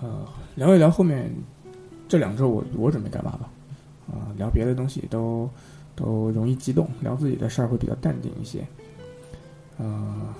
[0.00, 1.32] 呃，聊一聊后面
[2.06, 3.48] 这两周我我准备干嘛吧？
[4.06, 5.48] 啊，聊别的东西都
[5.96, 8.66] 都容易激动，聊自己的事儿会比较淡定一些。
[9.78, 10.34] 呃，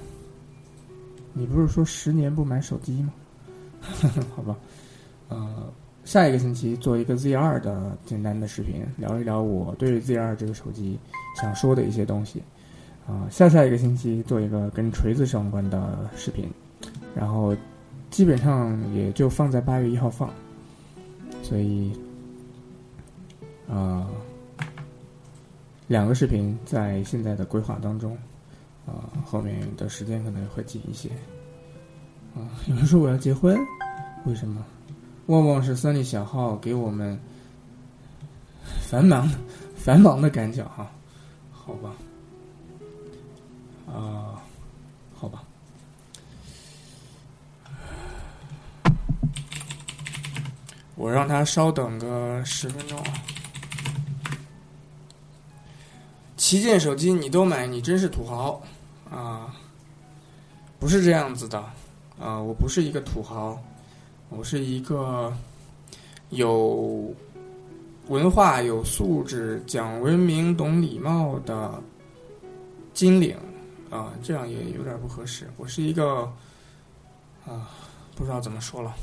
[1.33, 3.13] 你不是说十年不买手机吗？
[4.37, 4.55] 好吧，
[5.31, 5.73] 呃，
[6.05, 10.99] 下一个星期做一个 Z 二的简单的视频，聊一聊我对 Z 二这个手机
[11.41, 12.43] 想说的一些东西。
[13.07, 16.49] 啊，下下一个星期做一个跟锤子相关的视频，
[17.15, 17.55] 然后
[18.11, 20.31] 基本上也就放在八月一号放。
[21.43, 21.93] 所以，
[23.69, 24.09] 啊，
[25.87, 28.17] 两个视频在现在的规划当中，
[28.87, 31.11] 啊，后面的时间可能会紧一些。
[32.35, 33.59] 啊，有人说我要结婚，
[34.25, 34.65] 为什么？
[35.27, 37.19] 旺旺是三 y 小号给我们
[38.89, 39.29] 繁忙
[39.77, 40.91] 繁忙的赶脚哈，
[41.51, 41.91] 好吧，
[43.87, 44.41] 啊，
[45.15, 45.43] 好吧。
[50.97, 53.13] 我让他稍等个十分钟啊！
[56.37, 58.63] 旗舰手机你都买，你真是土豪
[59.11, 59.55] 啊！
[60.79, 61.59] 不是这样子的
[62.19, 62.39] 啊！
[62.39, 63.61] 我不是一个土豪，
[64.37, 65.33] 我是一个
[66.31, 67.15] 有
[68.09, 71.81] 文化、有素质、讲文明、懂礼貌的
[72.93, 73.37] 金领
[73.91, 74.13] 啊！
[74.23, 75.49] 这样也有点不合适。
[75.57, 76.31] 我是一个
[77.47, 77.71] 啊，
[78.17, 78.95] 不知道怎么说了，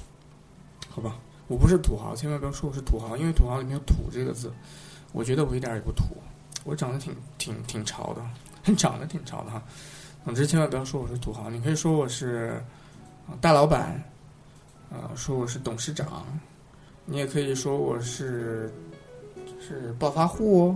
[0.90, 1.18] 好吧。
[1.48, 4.52] 我不是土豪，千万不要说我是土豪，因为土豪里面有“土”这个字，
[5.12, 6.04] 我觉得我一点也不土，
[6.64, 8.22] 我长得挺挺挺潮的，
[8.76, 9.62] 长得挺潮的哈。
[10.24, 12.64] 总之，千万不要说我是土豪，你可以说我是
[13.42, 14.02] 大老板，
[14.92, 16.26] 呃，说我是董事长，
[17.06, 18.70] 你也可以说我是
[19.60, 20.76] 是暴发户，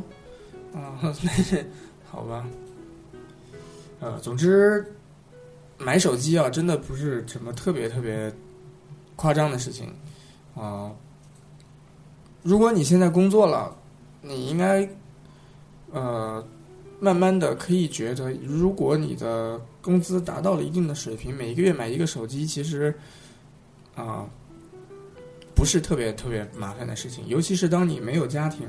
[0.74, 1.66] 啊， 那是
[2.10, 2.48] 好吧。
[4.00, 4.86] 呃，总之，
[5.78, 8.34] 买手机啊，真的不是什么特别特别
[9.16, 9.94] 夸张的事情。
[10.56, 10.92] 啊，
[12.42, 13.76] 如果你现在工作了，
[14.22, 14.88] 你应该，
[15.92, 16.46] 呃，
[17.00, 22.94] 慢慢的可以觉得，如果你的工资达到了一定的水平，每个月买一个手机，其实，
[23.96, 24.28] 啊，
[25.54, 27.26] 不是特别特别麻烦的事情。
[27.28, 28.68] 尤其是当你没有家庭，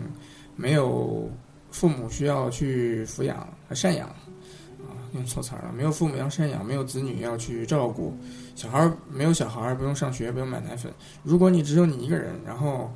[0.55, 1.31] 没有
[1.70, 4.94] 父母需要去抚养和赡养啊。
[5.15, 8.15] 用错词儿了，没有父母要赡养，没有子女要去照顾，
[8.55, 10.93] 小孩儿没有小孩儿不用上学，不用买奶粉。
[11.23, 12.93] 如果你只有你一个人，然后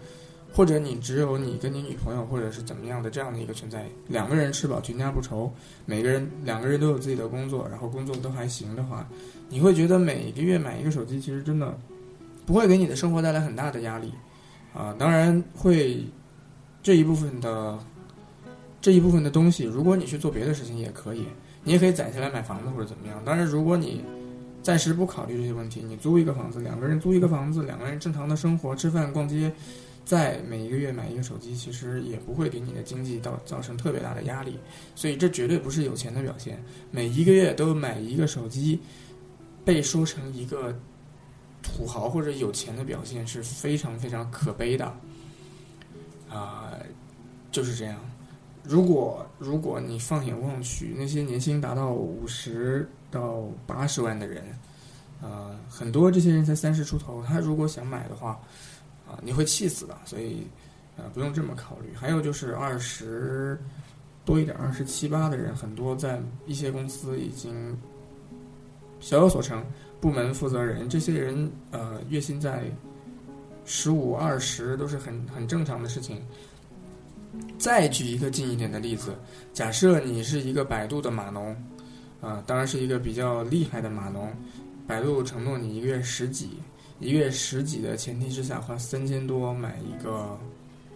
[0.52, 5.50] 或者你只有你跟你女朋友，或者是怎么样的这样的一个存在，两个人吃饱全家不愁，
[5.86, 9.08] 每个人两个人都有自己的工作，然后工作都还行的话，
[9.48, 11.78] 你会觉得每个月买一个手机，其实真的
[12.50, 14.12] 不会给你的生活带来很大的压力
[14.74, 14.92] 啊。
[14.98, 16.04] 当然会
[16.82, 17.78] 这一部分的
[18.80, 21.24] 这一部分的东西，如果你去做别的事情也可以。
[21.62, 23.22] 你也可以攒下来买房子或者怎么样。
[23.22, 24.02] 当然，如果你
[24.62, 29.52] 暂时不考虑这些问题，你租一个房子，两个人租一个房子，两个人正常的生活、吃饭、逛街，
[30.06, 34.58] 再每一个月买一个手机，其实也不会给你的经济造造成特别大的压力。
[34.94, 36.58] 所以，这绝对不是有钱的表现。
[36.90, 38.80] 每一个月都买一个手机，
[39.62, 40.74] 被说成一个
[41.62, 44.92] 土豪或者有钱的表现是非常非常可悲的。
[46.28, 46.72] 啊，
[47.50, 47.98] 就是这样。
[48.62, 54.44] 如果如果你放眼望去，那些年薪达到五十到八十万的人，
[55.20, 58.38] 呃，很多这些人才三十出头，他如果想买的话，
[59.08, 59.96] 啊，你会气死的。
[60.04, 60.46] 所以，
[60.96, 61.92] 呃，不用这么考虑。
[61.94, 63.58] 还有就是二十
[64.24, 67.76] 多一点，二十七八的人，很多在一些公司已经
[69.00, 69.64] 小有所成，
[70.00, 72.64] 部门负责人，这些人呃，月薪在
[73.64, 76.20] 十五二十都是很很正常的事情。
[77.58, 79.14] 再举一个近一点的例子，
[79.52, 81.54] 假设你是一个百度的码农，
[82.20, 84.32] 啊，当然是一个比较厉害的码农。
[84.86, 86.58] 百度承诺你一个月十几，
[86.98, 90.36] 一个月十几的前提之下，花三千多买一个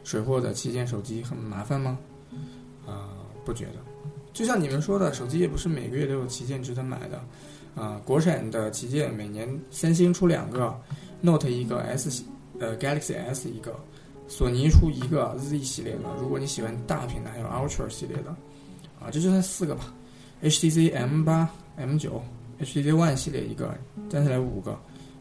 [0.03, 1.97] 水货的旗舰手机，很麻烦吗？
[2.87, 3.15] 啊，
[3.45, 3.75] 不觉得。
[4.33, 7.23] 就像你们说的，手机也不是每个月都有旗舰值得买的，
[7.75, 10.79] 啊，国产的旗舰每年三星出两个
[11.21, 12.25] ，Note 一个，S
[12.61, 13.75] 呃 Galaxy S 一个。
[14.27, 18.31] 索尼出一个 Z 系列的，如果你喜欢大屏的，还有 Ultra 系列的，
[18.99, 19.93] 啊，这就算四个吧。
[20.43, 21.47] HTC M 八、
[21.77, 22.23] M 九、
[22.59, 23.77] HTC One 系列一个，
[24.09, 24.73] 加起来五个，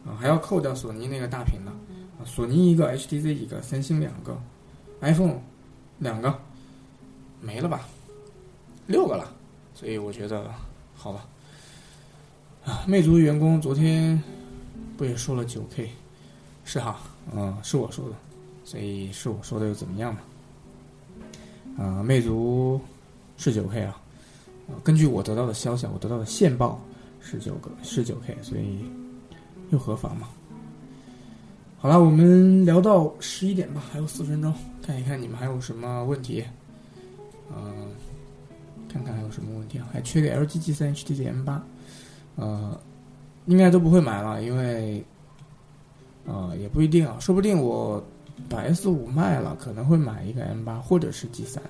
[0.06, 1.70] 啊，还要扣掉索尼那个大屏的，
[2.18, 4.40] 啊，索尼一个，HTC 一个，三星两个
[5.02, 5.38] ，iPhone
[5.98, 6.34] 两个，
[7.42, 7.86] 没了吧？
[8.86, 9.30] 六个了，
[9.74, 10.50] 所以我觉得
[10.94, 11.26] 好吧。
[12.64, 14.20] 啊，魅族员工昨天
[14.96, 15.90] 不也说了九 K？
[16.64, 16.98] 是哈，
[17.34, 18.16] 嗯，是我说的。
[18.64, 20.20] 所以是我说的又怎么样嘛？
[21.84, 22.80] 啊，魅族
[23.36, 24.00] 是九 K 啊，
[24.82, 26.80] 根据我得到的消息，我得到的线报
[27.20, 28.86] 是九个是九 K，所以
[29.70, 30.28] 又何妨嘛？
[31.76, 36.42] 好了，我们聊到十一点吧，还有四分钟，看一看你们还有什么问题？
[37.54, 37.88] 嗯，
[38.88, 39.86] 看看还有什么问题啊？
[39.92, 41.62] 还缺个 LG G 三 HTC M 八，
[42.36, 42.78] 呃，
[43.46, 45.04] 应该都不会买了，因为
[46.26, 48.02] 呃也不一定啊，说不定我。
[48.48, 51.62] 把 S 五卖了，可能会买一个 M 八或者是 G 三。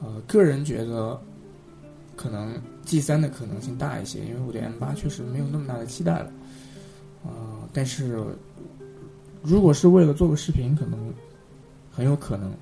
[0.00, 1.20] 呃，个人觉得
[2.14, 6.30] 可能 G 三的可能性大一些，因为我对 M 八确实没有那么大的期待了。
[7.24, 8.24] 啊，但是
[9.42, 11.12] 如果是为了做个视频，可能
[11.90, 12.52] 很有可能。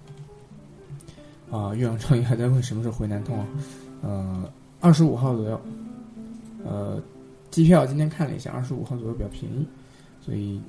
[1.50, 3.46] 啊，岳阳创意还在问什么时候回南通啊？
[4.00, 5.60] 呃，二十五号左右。
[6.64, 7.02] 呃，
[7.50, 9.66] 机票今天看了一下，二十五号左右比较便宜，
[10.20, 10.60] 所以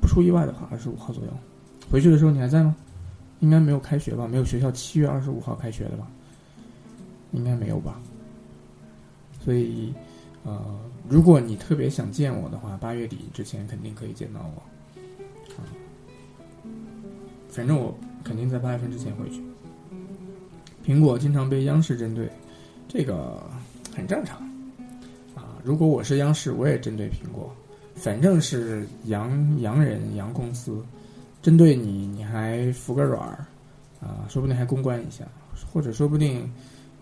[0.00, 1.30] 不出意外的话，二十五号左右。
[1.90, 2.74] 回去的时候你还在吗？
[3.40, 4.26] 应该没有开学吧？
[4.28, 6.06] 没有学校七月二十五号开学的吧？
[7.32, 8.00] 应该没有吧？
[9.44, 9.92] 所以，
[10.44, 10.78] 呃，
[11.08, 14.62] 如果你特别想见我的话，八月底之前肯定可以见到我。
[15.56, 15.66] 啊，
[17.48, 17.92] 反正我
[18.22, 19.42] 肯定在八月份之前回去。
[20.86, 22.30] 苹果经常被央视针对，
[22.86, 23.42] 这个
[23.94, 24.40] 很正常。
[25.64, 27.54] 如果我是央视，我也针对苹果。
[27.94, 30.82] 反正是洋洋人洋公司。
[31.42, 33.44] 针对你，你还服个软儿，
[34.00, 35.24] 啊，说不定还公关一下，
[35.72, 36.48] 或者说不定，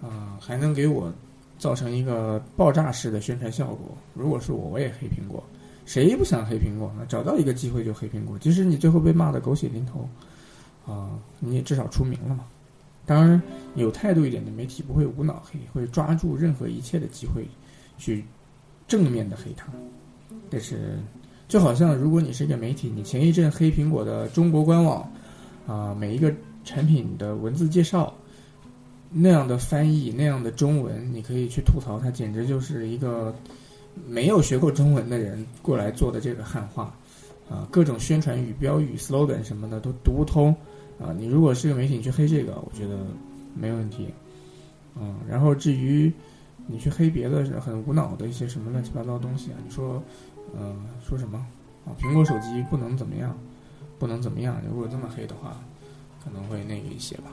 [0.01, 1.13] 啊，还能给我
[1.59, 3.95] 造成一个爆炸式的宣传效果。
[4.15, 5.45] 如果是我，我也黑苹果，
[5.85, 7.05] 谁不想黑苹果呢？
[7.07, 10.09] 找到一个机会就黑苹果，即使你最后被骂的狗血淋头，
[10.91, 12.47] 啊，你也至少出名了嘛。
[13.05, 13.41] 当然，
[13.75, 17.47] 有态度一点的媒体不会无脑黑，会抓住任何一切的机会
[17.99, 18.25] 去
[18.91, 19.73] 正面的黑他，
[20.51, 20.99] 但是。
[21.51, 25.13] 就好像如果你是一个媒体，你前一阵黑苹果的中国官网，
[25.67, 28.15] 啊，每一个产品的文字介绍
[29.11, 33.35] 那样的翻译那样的中文，你可以去吐槽它，简直就是一个
[34.07, 36.95] 没有学过中文的人过来做的这个汉化，
[37.49, 40.55] 啊，各种宣传语、标语、slogan 什么的都读不通，
[41.01, 42.97] 啊，你如果是个媒体，你去黑这个，我觉得
[43.57, 44.07] 没问题，
[44.95, 46.13] 嗯，然后至于
[46.67, 50.03] 你去黑别的很无脑的一些什么乱七八糟的东西啊，你说。
[50.53, 51.39] 呃，说什么
[51.87, 51.95] 啊？
[51.97, 53.39] 苹果手机不能怎么样，
[54.01, 54.61] 不能怎么样。
[54.69, 55.57] 如果这么黑的话，
[56.25, 57.31] 可能会那个一些吧。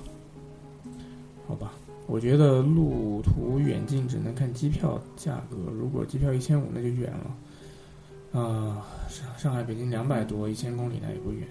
[1.47, 1.73] 好吧，
[2.05, 5.57] 我觉得路途远近只能看机票价格。
[5.71, 8.39] 如果机票一千五，那就远了。
[8.39, 11.47] 啊，上上海、北京两百多，一千公里那也不远。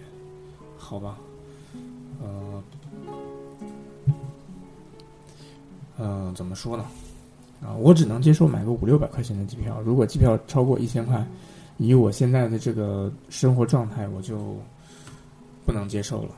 [0.79, 1.19] 好吧，
[2.23, 2.63] 呃，
[5.99, 6.87] 嗯，怎么说呢？
[7.63, 9.81] 啊，我只能接受买个五六百块钱的机票。
[9.81, 11.27] 如果机票超过一千块，
[11.79, 14.57] 以我现在的这个生活状态，我就
[15.65, 16.31] 不能接受了，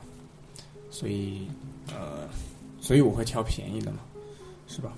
[0.89, 1.47] 所以
[1.87, 2.27] 呃，
[2.81, 3.99] 所以我会挑便宜的嘛，
[4.67, 4.93] 是吧？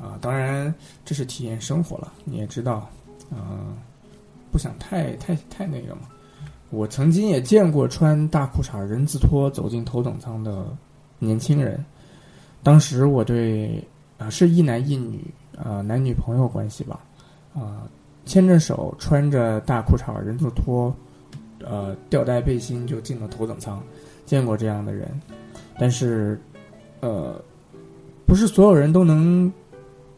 [0.00, 0.74] 啊，当然
[1.04, 2.88] 这是体验生活了，你也知道，
[3.30, 3.70] 啊，
[4.50, 6.02] 不想太太太那个嘛。
[6.70, 10.66] 我曾经也见过穿大裤衩人字拖走进头等舱的
[11.18, 11.84] 年轻人，
[12.62, 13.84] 当时我对
[14.22, 15.24] 啊是一男一女
[15.56, 17.00] 啊男女朋友关系吧，
[17.54, 17.88] 啊。
[18.24, 20.94] 牵着手，穿着大裤衩、人字拖，
[21.58, 23.82] 呃，吊带背心就进了头等舱，
[24.24, 25.10] 见过这样的人，
[25.76, 26.40] 但是，
[27.00, 27.34] 呃，
[28.24, 29.52] 不是所有人都能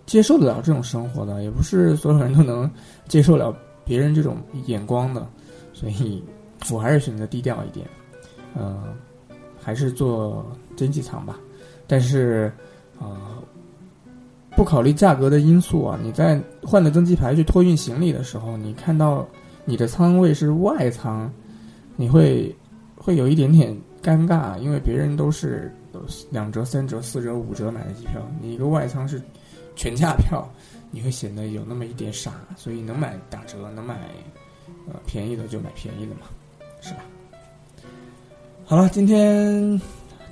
[0.04, 2.70] 接受得了这种生活的，也不是所有人都能
[3.08, 3.56] 接受了
[3.86, 4.36] 别人这种
[4.66, 5.26] 眼光的，
[5.72, 6.22] 所以
[6.70, 7.86] 我还是选择低调一点，
[8.54, 8.84] 呃，
[9.58, 10.44] 还是坐
[10.76, 11.40] 经济舱吧，
[11.86, 12.52] 但是，
[13.00, 13.40] 啊。
[14.56, 19.26] 不考虑价格的因素啊，你在换了登机牌去托运行李的时候，你看到
[19.64, 21.32] 你的舱位是外舱，
[21.96, 22.54] 你会
[22.96, 25.74] 会有一点点尴尬，因为别人都是
[26.30, 29.20] 两折、三折、四折、五折买的机票，你一个外舱是
[29.74, 30.48] 全价票，
[30.90, 33.98] 你会显得有那么一点傻，所以能买打折、能买
[34.86, 36.28] 呃便宜的就买便宜的嘛，
[36.80, 37.00] 是吧？
[38.64, 39.80] 好了，今天。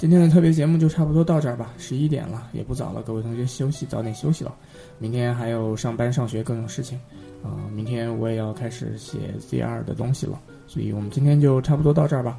[0.03, 4.53] 今天的特别节目就差不多到这儿吧，十一点了，也不早了，各位同学休息，早点休息了。
[4.99, 6.99] 明天还有上班上学各种事情，
[7.41, 12.37] 啊，明天我也要开始写 Z 二的东西了，所以我们今天就差不多到这儿吧，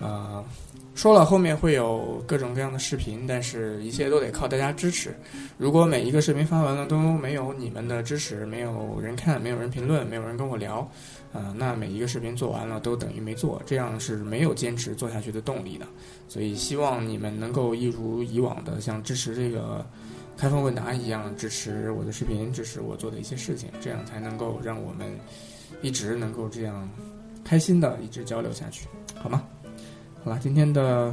[0.00, 0.42] 啊。
[0.94, 5.12] 说了后面会有各种各样的视频，但是一切都得靠大家支持。
[5.58, 10.88] 如果每一个视频发完了都没有你们的支持，没有人看，没有人评论，没有人跟我聊，
[11.34, 15.84] 啊，那每一个视频做完了都等于没做，这样是没有坚持做下去的动力的。
[16.28, 19.84] 所以希望你们能够一如以往的像支持这个
[20.36, 25.06] 开放问答一样支持我的视频，支持我做的一些事情，这样才能够让我们
[25.82, 26.88] 一直能够这样
[27.44, 28.86] 开心的一直交流下去，
[29.16, 29.42] 好吗？
[30.22, 31.12] 好了，今天的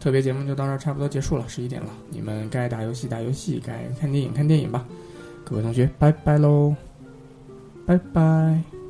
[0.00, 1.90] 特别节目就到这儿，差不多结束了，十一点了。
[2.08, 4.84] 你们该打游戏打游戏，该看电影看电影吧。
[5.44, 6.74] 各位同学，拜拜喽，
[7.86, 8.81] 拜拜。